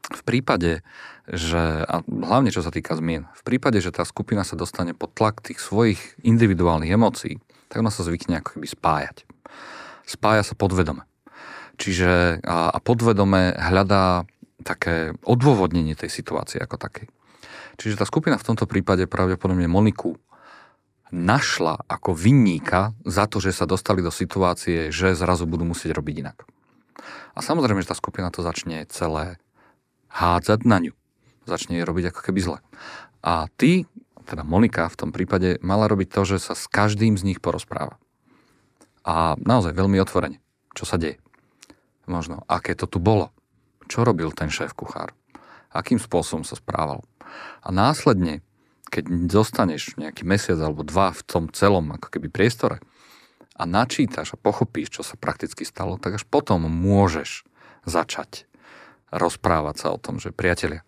[0.05, 0.79] V prípade,
[1.27, 5.11] že, a hlavne čo sa týka zmien, v prípade, že tá skupina sa dostane pod
[5.11, 9.27] tlak tých svojich individuálnych emócií, tak ona sa zvykne ako keby spájať.
[10.07, 11.03] Spája sa podvedome.
[11.75, 14.23] Čiže a, a podvedome hľadá
[14.63, 17.11] také odôvodnenie tej situácie ako takej.
[17.75, 20.15] Čiže tá skupina v tomto prípade pravdepodobne Moniku
[21.11, 26.15] našla ako vinníka za to, že sa dostali do situácie, že zrazu budú musieť robiť
[26.23, 26.37] inak.
[27.35, 29.39] A samozrejme, že tá skupina to začne celé
[30.11, 30.93] hádzať na ňu.
[31.45, 32.59] Začne jej robiť ako keby zle.
[33.21, 33.85] A ty,
[34.25, 37.99] teda Monika v tom prípade, mala robiť to, že sa s každým z nich porozpráva.
[39.05, 40.41] A naozaj veľmi otvorene.
[40.73, 41.21] Čo sa deje?
[42.09, 43.29] Možno, aké to tu bolo?
[43.85, 45.13] Čo robil ten šéf kuchár?
[45.69, 47.05] Akým spôsobom sa správal?
[47.61, 48.41] A následne,
[48.89, 52.81] keď zostaneš nejaký mesiac alebo dva v tom celom ako keby priestore,
[53.55, 57.47] a načítaš a pochopíš, čo sa prakticky stalo, tak až potom môžeš
[57.87, 58.45] začať
[59.15, 60.83] rozprávať sa o tom, že priatelia,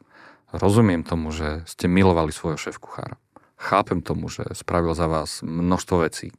[0.52, 3.16] rozumiem tomu, že ste milovali svojho šéf kuchára.
[3.58, 6.36] Chápem tomu, že spravil za vás množstvo vecí.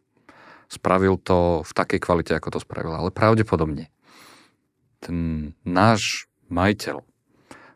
[0.69, 3.89] Spravil to v takej kvalite, ako to spravil, ale pravdepodobne
[4.99, 7.03] ten náš majiteľ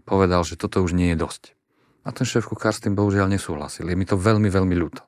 [0.02, 1.54] povedal, že toto už nie je dosť.
[2.02, 3.86] A ten šéf kuchár s tým bohužiaľ nesúhlasil.
[3.86, 5.06] Je mi to veľmi, veľmi ľúto.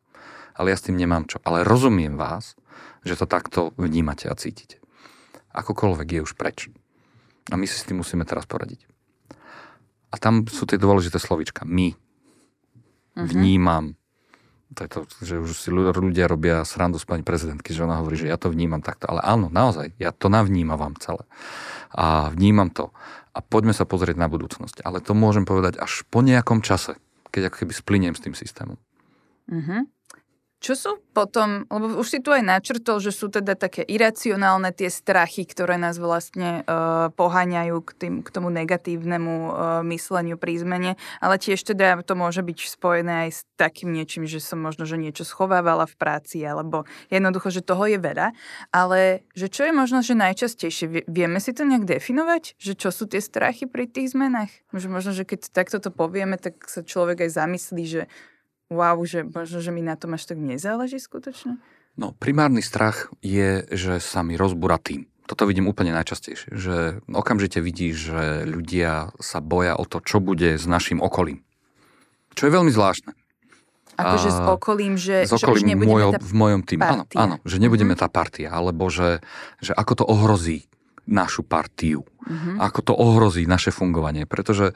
[0.54, 1.42] Ale ja s tým nemám čo.
[1.42, 2.54] Ale rozumiem vás
[3.04, 4.80] že to takto vnímate a cítite.
[5.54, 6.72] Akokoľvek je už preč.
[7.52, 8.88] A my si s tým musíme teraz poradiť.
[10.10, 11.68] A tam sú tie dôležité slovička.
[11.68, 11.92] My.
[11.92, 13.28] Uh-huh.
[13.28, 13.94] Vnímam.
[14.74, 18.18] To je to, že už si ľudia robia srandu s pani prezidentky, že ona hovorí,
[18.18, 19.06] že ja to vnímam takto.
[19.06, 21.22] Ale áno, naozaj, ja to navnímavam celé.
[21.94, 22.90] A vnímam to.
[23.34, 24.82] A poďme sa pozrieť na budúcnosť.
[24.82, 26.98] Ale to môžem povedať až po nejakom čase,
[27.30, 28.78] keď ako keby spliniem s tým systémom.
[29.50, 29.86] Uh-huh.
[30.64, 34.88] Čo sú potom, lebo už si tu aj načrtol, že sú teda také iracionálne tie
[34.88, 39.52] strachy, ktoré nás vlastne uh, poháňajú k, tým, k tomu negatívnemu uh,
[39.84, 44.40] mysleniu pri zmene, ale tiež teda to môže byť spojené aj s takým niečím, že
[44.40, 48.32] som možno, že niečo schovávala v práci, alebo jednoducho, že toho je veľa,
[48.72, 53.04] ale že čo je možno, že najčastejšie, vieme si to nejak definovať, že čo sú
[53.04, 54.48] tie strachy pri tých zmenách?
[54.72, 58.02] Možno, že keď takto to povieme, tak sa človek aj zamyslí, že
[58.74, 61.62] wow, že možno, že mi na tom až tak nezáleží skutočne?
[61.94, 65.06] No, primárny strach je, že sa mi rozbúra tým.
[65.24, 66.76] Toto vidím úplne najčastejšie, že
[67.08, 71.40] okamžite vidíš, že ľudia sa boja o to, čo bude s našim okolím.
[72.36, 73.14] Čo je veľmi zvláštne.
[73.94, 76.82] Akože s okolím, že, s okolím že už nebudeme mojo, tá v mojom týme.
[76.82, 78.04] Áno, áno, že nebudeme uh-huh.
[78.04, 79.22] tá partia, alebo že,
[79.62, 80.66] že ako to ohrozí
[81.06, 82.02] našu partiu.
[82.02, 82.58] Uh-huh.
[82.58, 84.26] Ako to ohrozí naše fungovanie.
[84.26, 84.74] Pretože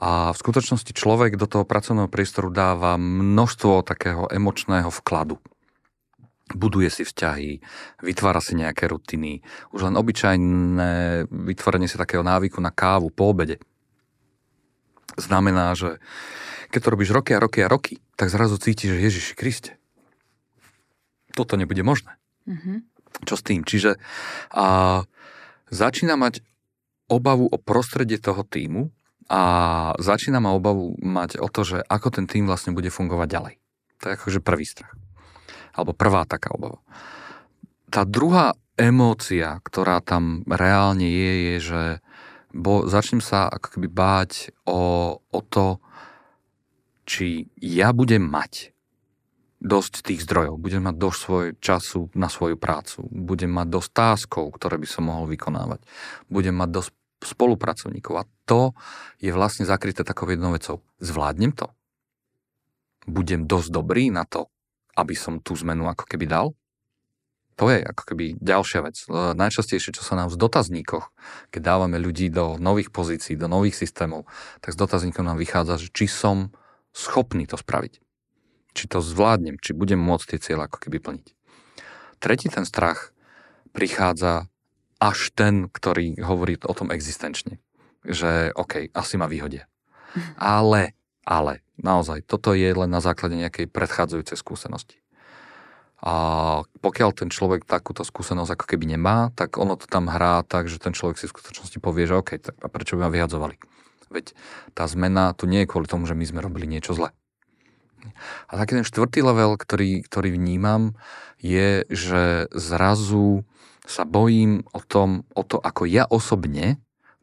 [0.00, 5.36] a v skutočnosti človek do toho pracovného priestoru dáva množstvo takého emočného vkladu.
[6.50, 7.62] buduje si vzťahy,
[8.02, 9.38] vytvára si nejaké rutiny.
[9.70, 13.62] Už len obyčajné vytvorenie si takého návyku na kávu po obede
[15.18, 15.98] znamená, že
[16.70, 19.72] keď to robíš roky a roky a roky, tak zrazu cítiš, že Ježiši Kriste,
[21.34, 22.14] toto nebude možné.
[22.46, 22.76] Mm-hmm.
[23.26, 23.66] Čo s tým?
[23.66, 23.98] Čiže
[24.54, 25.02] a,
[25.70, 26.42] začína mať
[27.10, 28.94] obavu o prostredie toho týmu
[29.30, 29.42] a
[30.02, 33.54] začína ma obavu mať o to, že ako ten tým vlastne bude fungovať ďalej.
[34.02, 34.90] To je akože prvý strach.
[35.70, 36.82] Alebo prvá taká obava.
[37.94, 41.82] Tá druhá emócia, ktorá tam reálne je, je, že
[42.50, 45.78] bo začnem sa ako keby báť o, o to,
[47.06, 48.74] či ja budem mať
[49.60, 54.50] dosť tých zdrojov, budem mať dosť svoj času na svoju prácu, budem mať dosť táskov,
[54.56, 55.84] ktoré by som mohol vykonávať,
[56.32, 56.90] budem mať dosť
[57.20, 58.74] spolupracovníkov a to
[59.22, 60.82] je vlastne zakryté takou jednou vecou.
[60.98, 61.70] Zvládnem to?
[63.06, 64.50] Budem dosť dobrý na to,
[64.98, 66.58] aby som tú zmenu ako keby dal?
[67.62, 68.96] To je ako keby ďalšia vec.
[69.12, 71.12] Najčastejšie, čo sa nám v dotazníkoch,
[71.52, 74.26] keď dávame ľudí do nových pozícií, do nových systémov,
[74.64, 76.50] tak z dotazníkov nám vychádza, že či som
[76.90, 78.00] schopný to spraviť.
[78.74, 81.26] Či to zvládnem, či budem môcť tie cieľe ako keby plniť.
[82.18, 83.12] Tretí ten strach
[83.76, 84.48] prichádza
[84.98, 87.60] až ten, ktorý hovorí o tom existenčne.
[88.06, 89.68] Že OK, asi ma vyhodia.
[90.40, 94.98] Ale, ale, naozaj, toto je len na základe nejakej predchádzajúcej skúsenosti.
[96.00, 96.14] A
[96.80, 100.80] pokiaľ ten človek takúto skúsenosť ako keby nemá, tak ono to tam hrá tak, že
[100.80, 103.60] ten človek si v skutočnosti povie, že OK, tak a prečo by ma vyhadzovali?
[104.10, 104.34] Veď
[104.74, 107.12] tá zmena tu nie je kvôli tomu, že my sme robili niečo zle.
[108.48, 110.96] A taký ten štvrtý level, ktorý, ktorý vnímam,
[111.36, 113.44] je, že zrazu
[113.84, 116.80] sa bojím o, tom, o to, ako ja osobne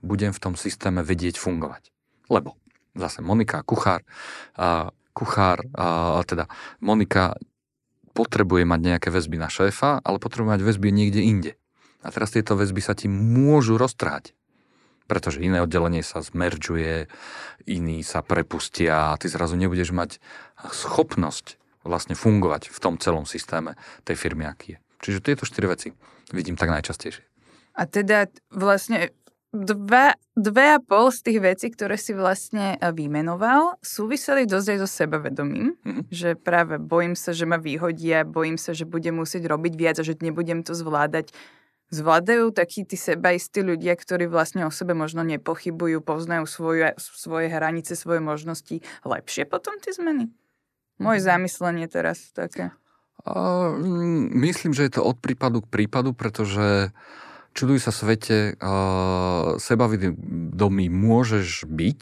[0.08, 1.92] budem v tom systéme vedieť fungovať.
[2.32, 2.56] Lebo
[2.96, 4.08] zase Monika, kuchár,
[5.12, 5.68] kuchár,
[6.24, 6.48] teda
[6.80, 7.36] Monika
[8.16, 11.52] potrebuje mať nejaké väzby na šéfa, ale potrebuje mať väzby niekde inde.
[12.02, 14.34] A teraz tieto väzby sa ti môžu roztrhať.
[15.08, 17.08] Pretože iné oddelenie sa zmeržuje,
[17.70, 20.20] iní sa prepustia a ty zrazu nebudeš mať
[20.60, 24.80] schopnosť vlastne fungovať v tom celom systéme tej firmy, aký je.
[25.00, 25.96] Čiže tieto štyri veci
[26.36, 27.24] vidím tak najčastejšie.
[27.78, 29.14] A teda vlastne
[29.54, 34.78] dva, dve a pol z tých vecí, ktoré si vlastne e, vymenoval, súviseli dosť aj
[34.84, 36.04] so sebavedomím, mm-hmm.
[36.12, 40.04] že práve bojím sa, že ma vyhodia, bojím sa, že budem musieť robiť viac a
[40.04, 41.32] že nebudem to zvládať.
[41.88, 47.96] Zvládajú takí tí sebaistí ľudia, ktorí vlastne o sebe možno nepochybujú, poznajú svoje, svoje hranice,
[47.96, 50.28] svoje možnosti lepšie potom tie zmeny?
[51.00, 51.28] Moje mhm.
[51.32, 52.76] zamyslenie teraz také.
[53.28, 53.76] Uh,
[54.36, 57.27] myslím, že je to od prípadu k prípadu, pretože uh,
[57.58, 62.02] čuduj sa svete, uh, sebavedomý môžeš byť,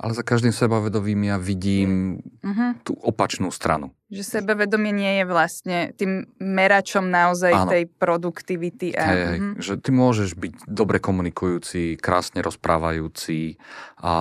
[0.00, 2.72] ale za každým sebavedomým ja vidím uh-huh.
[2.80, 3.92] tú opačnú stranu.
[4.08, 7.68] Že sebavedomie nie je vlastne tým meračom naozaj Áno.
[7.68, 8.96] tej produktivity.
[8.96, 9.04] A...
[9.04, 9.54] Hej, hej, uh-huh.
[9.60, 13.60] že ty môžeš byť dobre komunikujúci, krásne rozprávajúci
[14.00, 14.12] a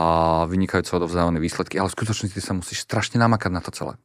[0.51, 3.95] vynikajúco odovzdávané výsledky, ale v skutočnosti ty sa musíš strašne namakať na to celé.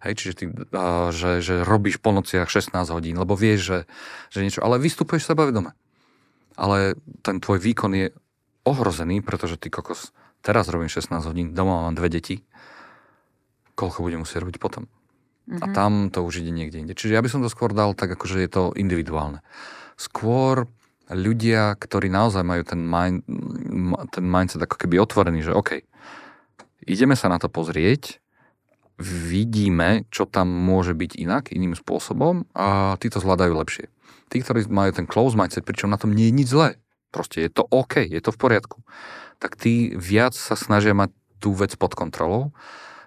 [0.00, 3.78] Hej, čiže ty, uh, že, že robíš po nociach 16 hodín, lebo vieš, že,
[4.32, 5.76] že niečo, ale vystupuješ sebavedome.
[6.56, 8.06] Ale ten tvoj výkon je
[8.64, 12.40] ohrozený, pretože ty kokos, teraz robím 16 hodín, doma mám dve deti,
[13.76, 14.84] koľko budem musieť robiť potom.
[14.88, 15.60] Mm-hmm.
[15.60, 15.74] A mhm.
[15.76, 16.94] tam to už ide niekde inde.
[16.96, 19.44] Čiže ja by som to skôr dal tak, akože je to individuálne.
[20.00, 20.68] Skôr
[21.10, 23.26] ľudia, ktorí naozaj majú ten, mind,
[24.14, 25.82] ten mindset ako keby otvorený, že OK,
[26.86, 28.22] ideme sa na to pozrieť,
[29.00, 33.88] vidíme, čo tam môže byť inak, iným spôsobom a tí to zvládajú lepšie.
[34.28, 36.76] Tí, ktorí majú ten close mindset, pričom na tom nie je nič zlé,
[37.08, 38.78] proste je to OK, je to v poriadku,
[39.40, 41.10] tak tí viac sa snažia mať
[41.40, 42.52] tú vec pod kontrolou,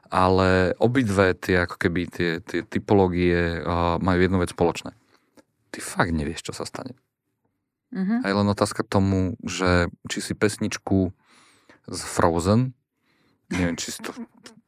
[0.09, 4.97] ale obidve tie, ako keby tie, tie typológie uh, majú jednu vec spoločné.
[5.73, 6.97] Ty fakt nevieš, čo sa stane.
[7.93, 8.19] Mm-hmm.
[8.21, 11.13] A je len otázka tomu, že či si pesničku
[11.85, 12.73] z Frozen,
[13.53, 14.13] neviem, či si to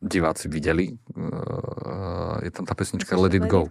[0.06, 0.94] diváci videli.
[1.18, 3.66] Uh, je tam tá pesnička Let It Go.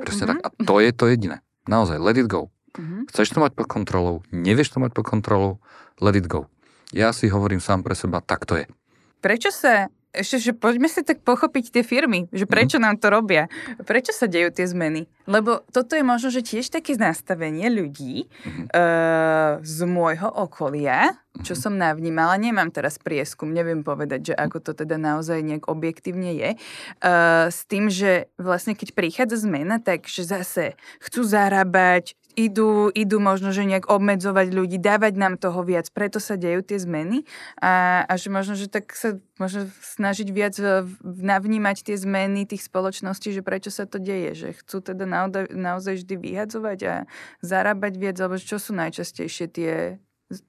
[0.00, 0.38] Presne tak.
[0.46, 1.42] A to je to jediné.
[1.66, 2.46] Naozaj, let it go.
[2.78, 3.10] Mm-hmm.
[3.10, 5.52] Chceš to mať pod kontrolou, nevieš to mať pod kontrolou,
[5.98, 6.46] let it go.
[6.94, 8.70] Ja si hovorím sám pre seba, tak to je.
[9.18, 12.50] Prečo sa ešte, že poďme si tak pochopiť tie firmy, že mhm.
[12.50, 12.96] prečo mm-hmm.
[12.96, 13.42] nám to robia,
[13.84, 15.04] prečo sa dejú tie zmeny.
[15.26, 18.66] Lebo toto je možno, že tiež také nastavenie ľudí mm-hmm.
[18.72, 21.62] uh, z môjho okolia, čo mm-hmm.
[21.62, 26.50] som navnímala, nemám teraz prieskum, neviem povedať, že ako to teda naozaj nejak objektívne je,
[26.56, 33.16] uh, s tým, že vlastne keď prichádza zmena, tak že zase chcú zarábať, idú, idú
[33.16, 37.24] možno, že nejak obmedzovať ľudí, dávať nám toho viac, preto sa dejú tie zmeny.
[37.58, 40.54] A, a že možno, že tak sa možno snažiť viac
[41.02, 46.04] navnímať tie zmeny tých spoločností, že prečo sa to deje, že chcú teda naozaj, naozaj
[46.04, 46.94] vždy vyhadzovať a
[47.40, 49.74] zarábať viac, alebo čo sú najčastejšie tie,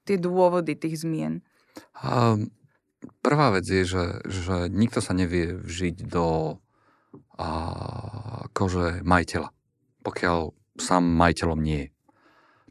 [0.04, 1.40] tie dôvody tých zmien?
[2.04, 2.52] Um,
[3.24, 6.60] prvá vec je, že, že nikto sa nevie vžiť do
[7.38, 7.50] a,
[8.52, 9.50] kože majiteľa,
[10.02, 11.90] pokiaľ sám majiteľom nie je.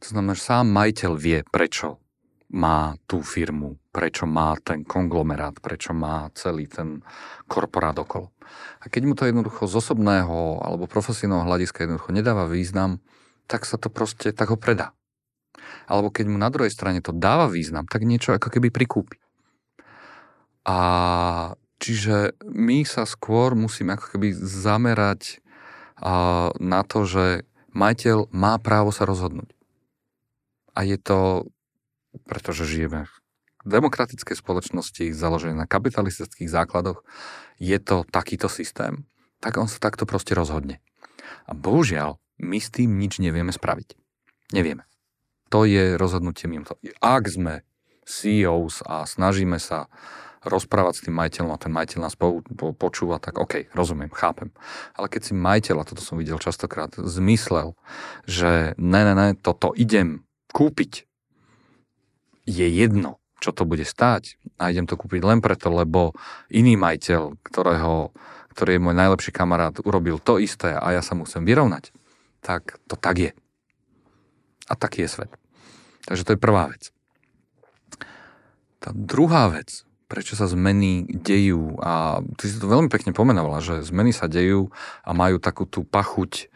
[0.04, 1.98] To znamená, že sám majiteľ vie, prečo
[2.46, 7.02] má tú firmu, prečo má ten konglomerát, prečo má celý ten
[7.50, 8.30] korporát okolo.
[8.78, 13.02] A keď mu to jednoducho z osobného alebo profesijného hľadiska jednoducho nedáva význam,
[13.50, 14.94] tak sa to proste, tak ho predá.
[15.90, 19.18] Alebo keď mu na druhej strane to dáva význam, tak niečo ako keby prikúpi.
[20.66, 20.78] A
[21.82, 25.42] čiže my sa skôr musíme ako keby zamerať
[26.62, 27.42] na to, že
[27.76, 29.52] majiteľ má právo sa rozhodnúť.
[30.72, 31.48] A je to,
[32.24, 33.14] pretože žijeme v
[33.68, 37.04] demokratickej spoločnosti založené na kapitalistických základoch,
[37.60, 39.04] je to takýto systém,
[39.42, 40.80] tak on sa takto proste rozhodne.
[41.44, 43.98] A bohužiaľ, my s tým nič nevieme spraviť.
[44.54, 44.86] Nevieme.
[45.50, 46.66] To je rozhodnutie mimo.
[47.02, 47.66] Ak sme
[48.06, 49.90] CEOs a snažíme sa
[50.46, 54.54] rozprávať s tým majiteľom a ten majiteľ nás po, po, počúva, tak OK, rozumiem, chápem.
[54.94, 57.74] Ale keď si majiteľ, a toto som videl častokrát, zmyslel,
[58.24, 60.22] že ne, ne, ne, toto idem
[60.54, 61.06] kúpiť,
[62.46, 66.14] je jedno, čo to bude stáť a idem to kúpiť len preto, lebo
[66.50, 68.14] iný majiteľ, ktorého,
[68.54, 71.90] ktorý je môj najlepší kamarát, urobil to isté a ja sa musím vyrovnať,
[72.42, 73.32] tak to tak je.
[74.66, 75.32] A taký je svet.
[76.06, 76.90] Takže to je prvá vec.
[78.82, 81.78] Tá druhá vec, prečo sa zmeny dejú.
[81.82, 84.70] A ty si to veľmi pekne pomenovala, že zmeny sa dejú
[85.02, 86.46] a majú takú tú pachuť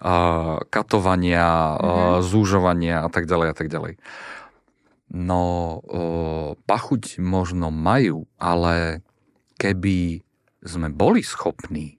[0.00, 1.84] a, katovania, mm-hmm.
[1.84, 3.96] a, zúžovania a tak ďalej a tak ďalej.
[5.08, 5.42] No,
[5.88, 6.02] o,
[6.68, 9.00] pachuť možno majú, ale
[9.56, 10.20] keby
[10.60, 11.96] sme boli schopní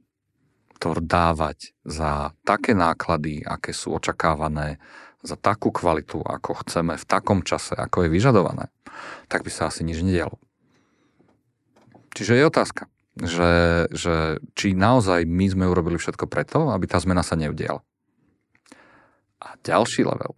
[0.80, 4.80] to dávať za také náklady, aké sú očakávané,
[5.20, 8.72] za takú kvalitu, ako chceme v takom čase, ako je vyžadované,
[9.28, 10.40] tak by sa asi nič nedialo.
[12.20, 17.24] Čiže je otázka, že, že či naozaj my sme urobili všetko preto, aby tá zmena
[17.24, 17.80] sa neudiala.
[19.40, 20.36] A ďalší level.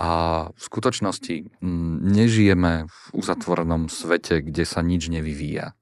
[0.00, 0.08] A
[0.56, 1.60] v skutočnosti
[2.08, 5.76] nežijeme v uzatvorenom svete, kde sa nič nevyvíja.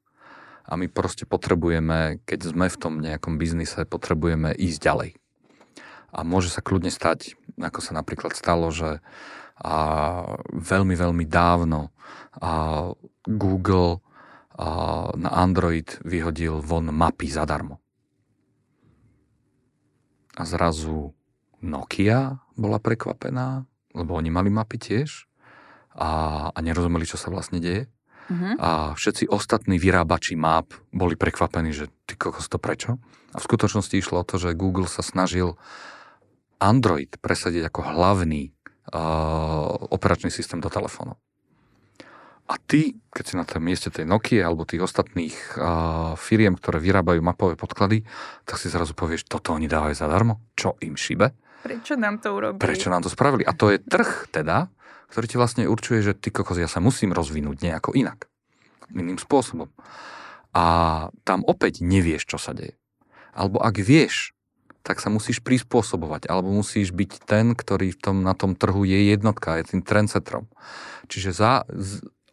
[0.66, 5.11] A my proste potrebujeme, keď sme v tom nejakom biznise, potrebujeme ísť ďalej.
[6.11, 8.98] A môže sa kľudne stať, ako sa napríklad stalo, že
[9.59, 9.74] a
[10.51, 11.90] veľmi, veľmi dávno
[12.38, 12.51] a
[13.27, 14.03] Google
[15.14, 17.79] na Android vyhodil von mapy zadarmo.
[20.38, 21.14] A zrazu
[21.62, 25.27] Nokia bola prekvapená, lebo oni mali mapy tiež
[25.99, 26.11] a,
[26.55, 27.90] a nerozumeli, čo sa vlastne deje.
[28.29, 28.55] Uh-huh.
[28.61, 32.99] A všetci ostatní vyrábači map boli prekvapení, že ty kokos to prečo?
[33.35, 35.59] A v skutočnosti išlo o to, že Google sa snažil
[36.59, 38.51] Android presadiť ako hlavný
[38.94, 41.18] uh, operačný systém do telefónov.
[42.48, 46.80] A ty, keď si na tom mieste tej Nokia alebo tých ostatných uh, firiem, ktoré
[46.80, 48.08] vyrábajú mapové podklady,
[48.48, 50.40] tak si zrazu povieš, toto oni dávajú zadarmo?
[50.56, 51.37] Čo im šibe?
[51.61, 52.64] Prečo nám to urobili?
[52.64, 53.44] Prečo nám to spravili?
[53.44, 54.72] A to je trh teda,
[55.12, 58.32] ktorý ti vlastne určuje, že ty kokos, ja sa musím rozvinúť nejako inak.
[58.96, 59.68] Iným spôsobom.
[60.56, 60.64] A
[61.28, 62.80] tam opäť nevieš, čo sa deje.
[63.37, 64.32] Alebo ak vieš,
[64.80, 69.12] tak sa musíš prispôsobovať, alebo musíš byť ten, ktorý v tom, na tom trhu je
[69.12, 70.48] jednotka, je tým trendsetrom.
[71.12, 71.68] Čiže za,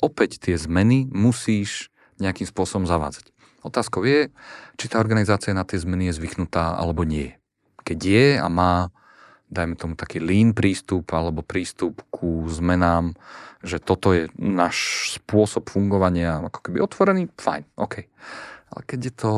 [0.05, 1.89] opäť tie zmeny musíš
[2.21, 3.33] nejakým spôsobom zavádzať.
[3.65, 4.29] Otázkou je,
[4.77, 7.33] či tá organizácia na tie zmeny je zvyknutá alebo nie.
[7.81, 8.93] Keď je a má,
[9.49, 13.17] dajme tomu taký lean prístup alebo prístup ku zmenám,
[13.65, 18.05] že toto je náš spôsob fungovania, ako keby otvorený, fajn, OK.
[18.69, 19.33] Ale keď je to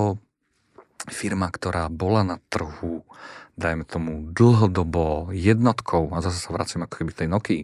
[1.07, 3.07] firma, ktorá bola na trhu,
[3.55, 7.61] dajme tomu dlhodobo jednotkou, a zase sa vracím ako keby tej Nokii,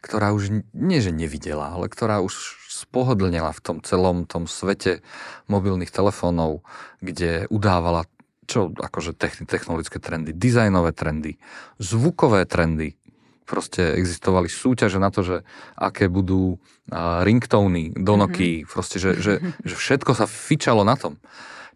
[0.00, 5.04] ktorá už nie, že nevidela, ale ktorá už spohodlnila v tom celom tom svete
[5.46, 6.64] mobilných telefónov,
[7.04, 8.08] kde udávala
[8.50, 9.14] čo akože
[9.46, 11.38] technologické trendy, dizajnové trendy,
[11.78, 12.98] zvukové trendy.
[13.46, 15.36] Proste existovali súťaže na to, že
[15.78, 18.26] aké budú uh, ringtóny do mhm.
[18.26, 18.66] Mm-hmm.
[18.66, 19.32] proste, že, že,
[19.68, 21.22] že všetko sa fičalo na tom.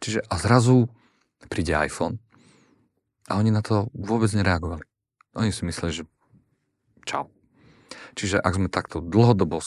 [0.03, 0.91] Čiže a zrazu
[1.47, 2.19] príde iPhone
[3.31, 4.83] a oni na to vôbec nereagovali.
[5.39, 6.05] Oni si mysleli, že
[7.07, 7.34] čau.
[8.15, 9.59] Čiže ak sme takto dlhodobo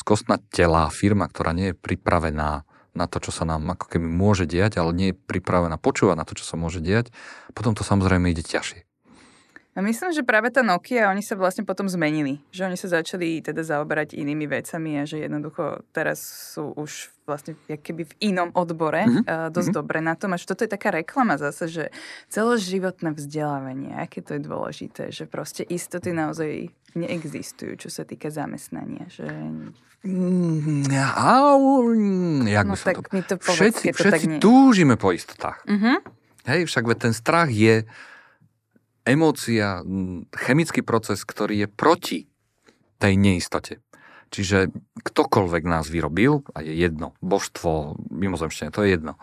[0.49, 2.63] telá firma, ktorá nie je pripravená
[2.97, 6.25] na to, čo sa nám ako keby môže diať, ale nie je pripravená počúvať na
[6.25, 7.13] to, čo sa môže diať,
[7.53, 8.87] potom to samozrejme ide ťažšie.
[9.77, 12.41] A myslím, že práve tá Nokia, oni sa vlastne potom zmenili.
[12.49, 16.17] Že oni sa začali teda zaoberať inými vecami a že jednoducho teraz
[16.57, 19.53] sú už vlastne keby v inom odbore mm-hmm.
[19.53, 19.77] dosť mm-hmm.
[19.77, 20.33] dobre na tom.
[20.33, 21.85] Až toto je taká reklama zase, že
[22.33, 29.05] celoživotné vzdelávanie, aké to je dôležité, že proste istoty naozaj neexistujú, čo sa týka zamestnania.
[29.07, 29.27] Že...
[30.07, 30.83] Mm,
[32.49, 33.09] jak no, tak to...
[33.13, 35.61] Mi to povedz, všetci to všetci tak túžime po istotách.
[35.69, 35.97] Mm-hmm.
[36.47, 37.83] Hej, však ten strach je
[39.07, 39.83] emócia,
[40.35, 42.19] chemický proces, ktorý je proti
[42.99, 43.79] tej neistote.
[44.27, 44.75] Čiže
[45.07, 49.15] ktokoľvek nás vyrobil, a je jedno, božstvo, mimozemštenie, to je jedno,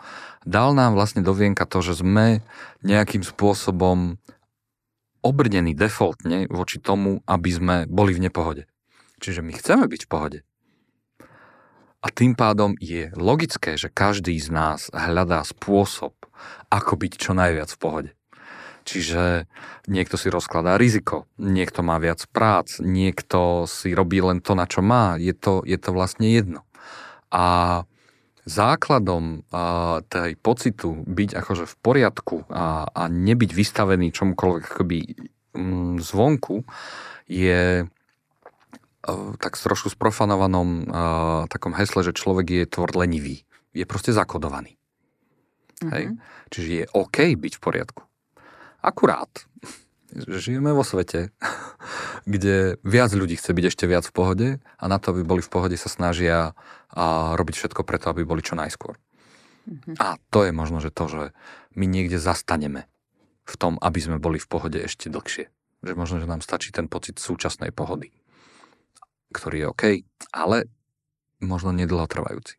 [0.49, 2.41] dal nám vlastne do vienka to, že sme
[2.81, 4.17] nejakým spôsobom
[5.25, 8.69] obrnení defaultne voči tomu, aby sme boli v nepohode.
[9.17, 10.39] Čiže my chceme byť v pohode.
[12.05, 16.13] A tým pádom je logické, že každý z nás hľadá spôsob,
[16.69, 18.11] ako byť čo najviac v pohode.
[18.85, 19.49] Čiže
[19.89, 24.85] niekto si rozkladá riziko, niekto má viac prác, niekto si robí len to, na čo
[24.85, 25.17] má.
[25.17, 26.61] Je to, je to vlastne jedno.
[27.33, 27.81] A
[28.45, 34.99] základom a, tej pocitu byť akože v poriadku a, a nebyť vystavený čomukoľvek akoby
[35.57, 36.61] mm, zvonku
[37.25, 37.89] je
[39.37, 40.75] tak trošku sprofanovanom a,
[41.49, 43.45] takom hesle, že človek je tvor lenivý.
[43.75, 44.77] Je proste zakodovaný.
[45.81, 45.91] Mm-hmm.
[45.93, 46.03] Hej?
[46.09, 46.15] Mhm.
[46.49, 48.01] Čiže je OK byť v poriadku.
[48.85, 49.29] Akurát,
[50.15, 51.35] žijeme vo svete,
[52.33, 55.51] kde viac ľudí chce byť ešte viac v pohode a na to, aby boli v
[55.51, 56.55] pohode, sa snažia
[56.95, 58.95] a robiť všetko preto, aby boli čo najskôr.
[59.65, 59.95] Mm-hmm.
[59.99, 61.23] A to je možno, že to, že
[61.75, 62.87] my niekde zastaneme
[63.45, 65.51] v tom, aby sme boli v pohode ešte dlhšie.
[65.85, 68.09] Že možno, že nám stačí ten pocit súčasnej pohody,
[69.33, 69.83] ktorý je OK,
[70.33, 70.65] ale
[71.43, 72.57] možno nedlhotrvajúci.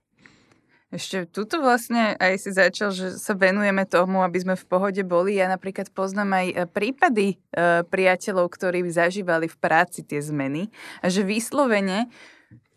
[0.87, 5.35] Ešte tuto vlastne aj si začal, že sa venujeme tomu, aby sme v pohode boli.
[5.35, 10.71] Ja napríklad poznám aj e, prípady e, priateľov, ktorí zažívali v práci tie zmeny
[11.03, 12.07] a že vyslovene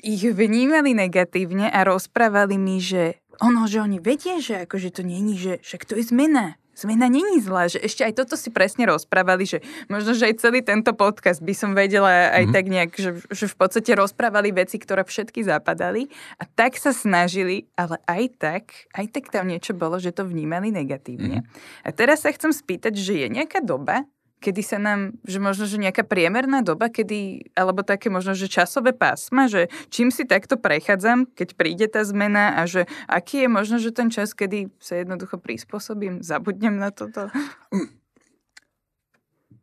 [0.02, 5.40] ich vnímali negatívne a rozprávali mi, že ono, že oni vedia, že akože to není,
[5.40, 9.44] že však to je zmena zmena není zlá, že ešte aj toto si presne rozprávali,
[9.44, 9.60] že
[9.92, 12.56] možno, že aj celý tento podcast by som vedela aj mm-hmm.
[12.56, 16.08] tak nejak, že, že v podstate rozprávali veci, ktoré všetky zapadali
[16.40, 18.64] a tak sa snažili, ale aj tak,
[18.96, 21.44] aj tak tam niečo bolo, že to vnímali negatívne.
[21.44, 21.86] Mm-hmm.
[21.86, 24.08] A teraz sa chcem spýtať, že je nejaká doba,
[24.40, 28.96] kedy sa nám, že možno, že nejaká priemerná doba, kedy, alebo také možno, že časové
[28.96, 33.76] pásma, že čím si takto prechádzam, keď príde tá zmena a že aký je možno,
[33.78, 37.28] že ten čas, kedy sa jednoducho prispôsobím, zabudnem na toto?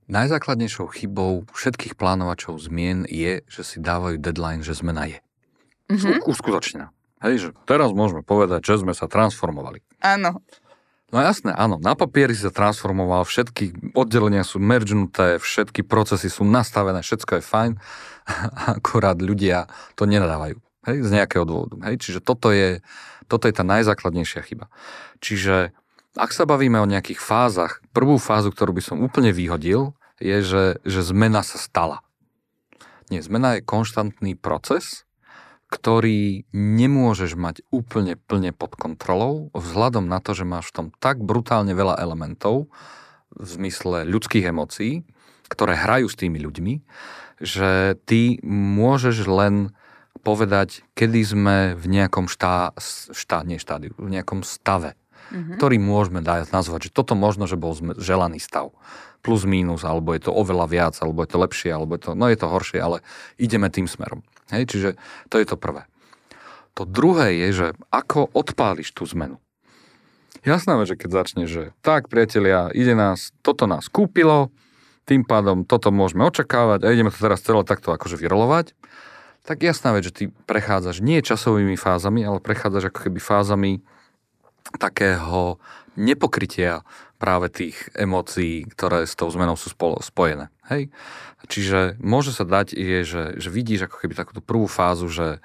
[0.06, 5.18] Najzákladnejšou chybou všetkých plánovačov zmien je, že si dávajú deadline, že zmena je.
[5.90, 6.22] Mm-hmm.
[6.30, 6.94] Uskutočnená.
[7.24, 9.80] Hej, že teraz môžeme povedať, že sme sa transformovali.
[10.04, 10.44] Áno.
[11.14, 11.78] No jasné, áno.
[11.78, 17.72] Na papieri sa transformoval, všetky oddelenia sú mergenuté, všetky procesy sú nastavené, všetko je fajn,
[18.78, 20.58] akurát ľudia to nenadávajú.
[20.86, 21.78] Hej, z nejakého dôvodu.
[21.86, 22.82] Hej, čiže toto je,
[23.26, 24.70] toto je tá najzákladnejšia chyba.
[25.18, 25.74] Čiže
[26.16, 30.64] ak sa bavíme o nejakých fázach, prvú fázu, ktorú by som úplne vyhodil, je, že,
[30.82, 32.02] že zmena sa stala.
[33.12, 35.05] Nie, zmena je konštantný proces,
[35.66, 41.18] ktorý nemôžeš mať úplne plne pod kontrolou, vzhľadom na to, že máš v tom tak
[41.18, 42.70] brutálne veľa elementov,
[43.34, 45.02] v zmysle ľudských emócií,
[45.50, 46.74] ktoré hrajú s tými ľuďmi,
[47.42, 49.74] že ty môžeš len
[50.24, 52.74] povedať, kedy sme v nejakom štá,
[53.12, 54.98] štá, nie štádiu, v nejakom stave,
[55.30, 55.54] mm-hmm.
[55.60, 58.74] ktorý môžeme dať, nazvať, že toto možno, že bol želaný stav.
[59.22, 62.30] Plus, mínus, alebo je to oveľa viac, alebo je to lepšie, alebo je to, no
[62.30, 63.02] je to horšie, ale
[63.38, 64.22] ideme tým smerom.
[64.50, 64.88] Hej, čiže
[65.30, 65.86] to je to prvé.
[66.76, 69.40] To druhé je, že ako odpáliš tú zmenu.
[70.46, 74.54] Jasná vec, že keď začne, že tak, priatelia, ide nás, toto nás kúpilo,
[75.06, 78.74] tým pádom toto môžeme očakávať a ideme to teraz celé takto akože vyrolovať,
[79.46, 83.72] tak jasná vec, že ty prechádzaš nie časovými fázami, ale prechádzaš ako keby fázami
[84.82, 85.62] takého
[85.94, 86.82] nepokrytia
[87.16, 89.72] práve tých emócií, ktoré s tou zmenou sú
[90.04, 90.52] spojené.
[90.68, 90.92] Hej?
[91.48, 95.40] Čiže môže sa dať, je, že, že vidíš ako keby takúto prvú fázu, že,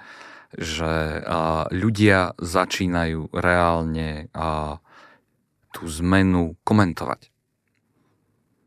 [0.55, 4.79] že a, ľudia začínajú reálne a,
[5.71, 7.31] tú zmenu komentovať.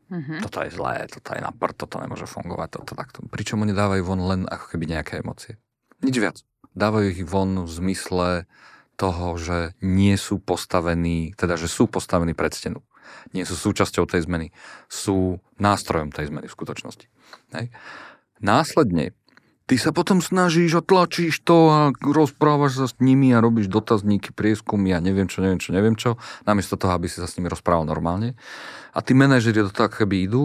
[0.05, 0.39] Mm-hmm.
[0.45, 3.25] Toto je zlé, toto je na prd, toto nemôže fungovať, toto takto.
[3.25, 5.57] Pričom oni dávajú von len ako keby nejaké emócie.
[6.01, 6.37] Nič viac.
[6.77, 8.29] Dávajú ich von v zmysle
[8.95, 12.85] toho, že nie sú postavení, teda že sú postavení pred stenu
[13.33, 14.53] nie sú súčasťou tej zmeny,
[14.87, 17.05] sú nástrojom tej zmeny v skutočnosti.
[17.55, 17.71] Hej.
[18.39, 19.15] Následne
[19.65, 24.31] ty sa potom snažíš a tlačíš to a rozprávaš sa s nimi a robíš dotazníky,
[24.31, 27.49] prieskumy a neviem čo, neviem čo, neviem čo, namiesto toho, aby si sa s nimi
[27.49, 28.37] rozprával normálne.
[28.93, 30.43] A tí manažeri do toho keby idú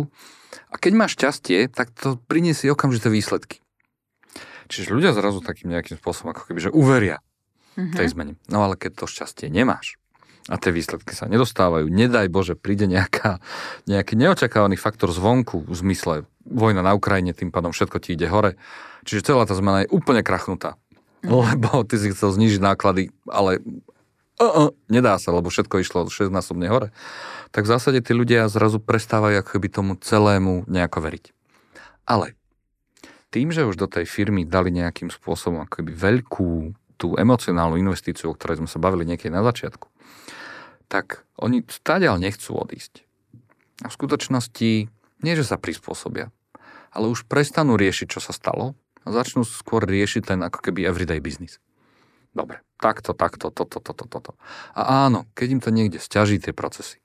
[0.74, 3.62] A keď máš šťastie, tak to priniesie okamžité výsledky.
[4.70, 7.18] Čiže ľudia zrazu takým nejakým spôsobom ako keby, že uveria
[7.74, 7.94] mm-hmm.
[7.94, 8.34] tej zmene.
[8.50, 9.99] No ale keď to šťastie nemáš
[10.51, 13.38] a tie výsledky sa nedostávajú, nedaj Bože, príde nejaká,
[13.86, 18.59] nejaký neočakávaný faktor zvonku v zmysle vojna na Ukrajine, tým pádom všetko ti ide hore.
[19.07, 20.74] Čiže celá tá zmena je úplne krachnutá.
[21.22, 21.30] Mm-hmm.
[21.30, 23.62] Lebo ty si chcel znižiť náklady, ale
[24.42, 26.90] uh, uh, nedá sa, lebo všetko išlo 6-násobne hore.
[27.55, 31.24] Tak v zásade tí ľudia zrazu prestávajú ako keby tomu celému nejako veriť.
[32.11, 32.34] Ale
[33.30, 38.36] tým, že už do tej firmy dali nejakým spôsobom akoby veľkú tú emocionálnu investíciu, o
[38.36, 39.88] ktorej sme sa bavili niekedy na začiatku,
[40.91, 43.07] tak oni stáďal nechcú odísť.
[43.80, 44.91] A v skutočnosti
[45.22, 46.34] nie, že sa prispôsobia,
[46.91, 48.74] ale už prestanú riešiť, čo sa stalo
[49.07, 51.62] a začnú skôr riešiť ten ako keby everyday business.
[52.34, 54.32] Dobre, takto, takto, toto, toto, toto.
[54.74, 56.99] A áno, keď im to niekde stiaží tie procesy,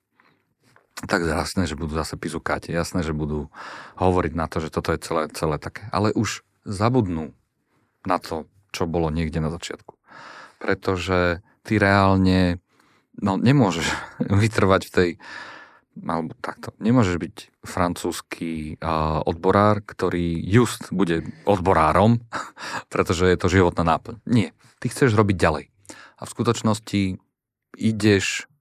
[1.05, 3.51] tak jasné, že budú zase pizukať, jasné, že budú
[3.99, 5.85] hovoriť na to, že toto je celé, celé také.
[5.91, 7.35] Ale už zabudnú
[8.07, 9.99] na to, čo bolo niekde na začiatku.
[10.61, 12.63] Pretože ty reálne
[13.19, 13.87] no, nemôžeš
[14.43, 15.09] vytrvať v tej
[15.95, 18.75] alebo takto, nemôžeš byť francúzsky
[19.23, 22.19] odborár, ktorý just bude odborárom,
[22.91, 24.19] pretože je to životná náplň.
[24.27, 24.51] Nie,
[24.83, 25.65] ty chceš robiť ďalej.
[26.19, 27.15] A v skutočnosti
[27.79, 28.51] ideš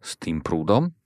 [0.00, 0.96] s tým prúdom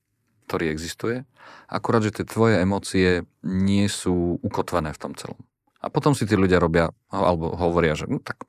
[0.45, 1.25] ktorý existuje,
[1.67, 5.41] akurát, že tie tvoje emócie nie sú ukotvené v tom celom.
[5.81, 8.45] A potom si tí ľudia robia, alebo hovoria, že no tak,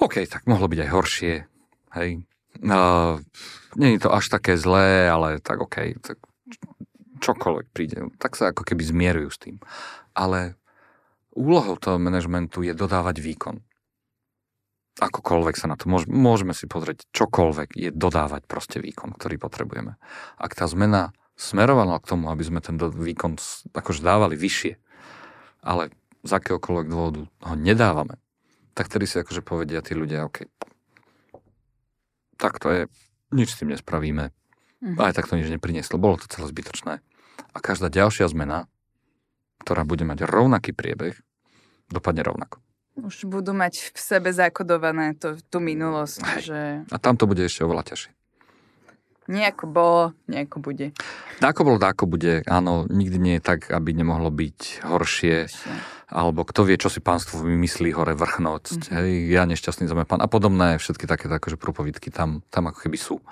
[0.00, 1.34] OK, tak mohlo byť aj horšie,
[2.00, 2.10] hej.
[2.58, 3.22] Uh,
[3.78, 6.18] nie je to až také zlé, ale tak OK, tak
[7.22, 9.56] čokoľvek príde, tak sa ako keby zmierujú s tým.
[10.18, 10.58] Ale
[11.30, 13.62] úlohou toho manažmentu je dodávať výkon
[15.00, 19.96] akokoľvek sa na to môžeme si pozrieť, čokoľvek je dodávať proste výkon, ktorý potrebujeme.
[20.36, 23.40] Ak tá zmena smerovala k tomu, aby sme ten výkon
[23.72, 24.76] akože dávali vyššie,
[25.64, 25.88] ale
[26.20, 28.20] z akéhokoľvek dôvodu ho nedávame,
[28.76, 30.44] tak tedy si akože povedia tí ľudia, OK,
[32.40, 32.80] tak to je,
[33.30, 34.96] nič s tým nespravíme, mm-hmm.
[34.96, 37.04] aj tak to nič neprinieslo, bolo to celé zbytočné.
[37.52, 38.66] A každá ďalšia zmena,
[39.60, 41.20] ktorá bude mať rovnaký priebeh,
[41.92, 42.64] dopadne rovnako.
[43.00, 46.20] Už budú mať v sebe zakodované to, tú minulosť.
[46.42, 46.60] Že...
[46.90, 48.10] A tam to bude ešte oveľa ťažšie.
[49.30, 50.90] Nejako bolo, nejako bude.
[51.38, 52.42] Ako bolo, ako bude.
[52.50, 55.46] Áno, nikdy nie je tak, aby nemohlo byť horšie.
[55.46, 55.72] horšie.
[56.10, 58.64] Alebo kto vie, čo si pánstvo vymyslí hore vrchnúť.
[58.74, 58.90] Mm-hmm.
[58.90, 60.18] Hej, ja nešťastný za pán.
[60.18, 63.22] A podobné všetky také akože prúpovidky tam, tam ako keby sú.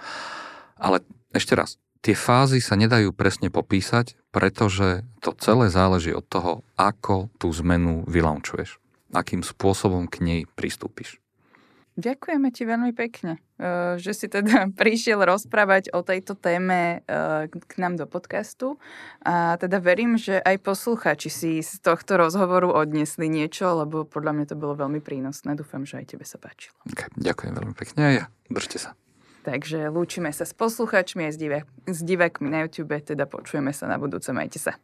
[0.78, 1.02] Ale
[1.34, 7.34] ešte raz, tie fázy sa nedajú presne popísať, pretože to celé záleží od toho, ako
[7.42, 8.78] tú zmenu vylaunčuješ
[9.12, 11.20] akým spôsobom k nej pristúpiš.
[11.98, 17.72] Ďakujeme ti veľmi pekne, eh, že si teda prišiel rozprávať o tejto téme eh, k
[17.82, 18.78] nám do podcastu.
[19.26, 24.46] A teda verím, že aj posluchači si z tohto rozhovoru odnesli niečo, lebo podľa mňa
[24.46, 25.58] to bolo veľmi prínosné.
[25.58, 26.78] Dúfam, že aj tebe sa páčilo.
[26.86, 28.24] Okay, ďakujem veľmi pekne a ja.
[28.46, 28.90] Držte sa.
[29.42, 33.90] Takže lúčime sa s posluchačmi aj s, divák, s divákmi na YouTube, teda počujeme sa
[33.90, 34.30] na budúce.
[34.30, 34.78] Majte sa.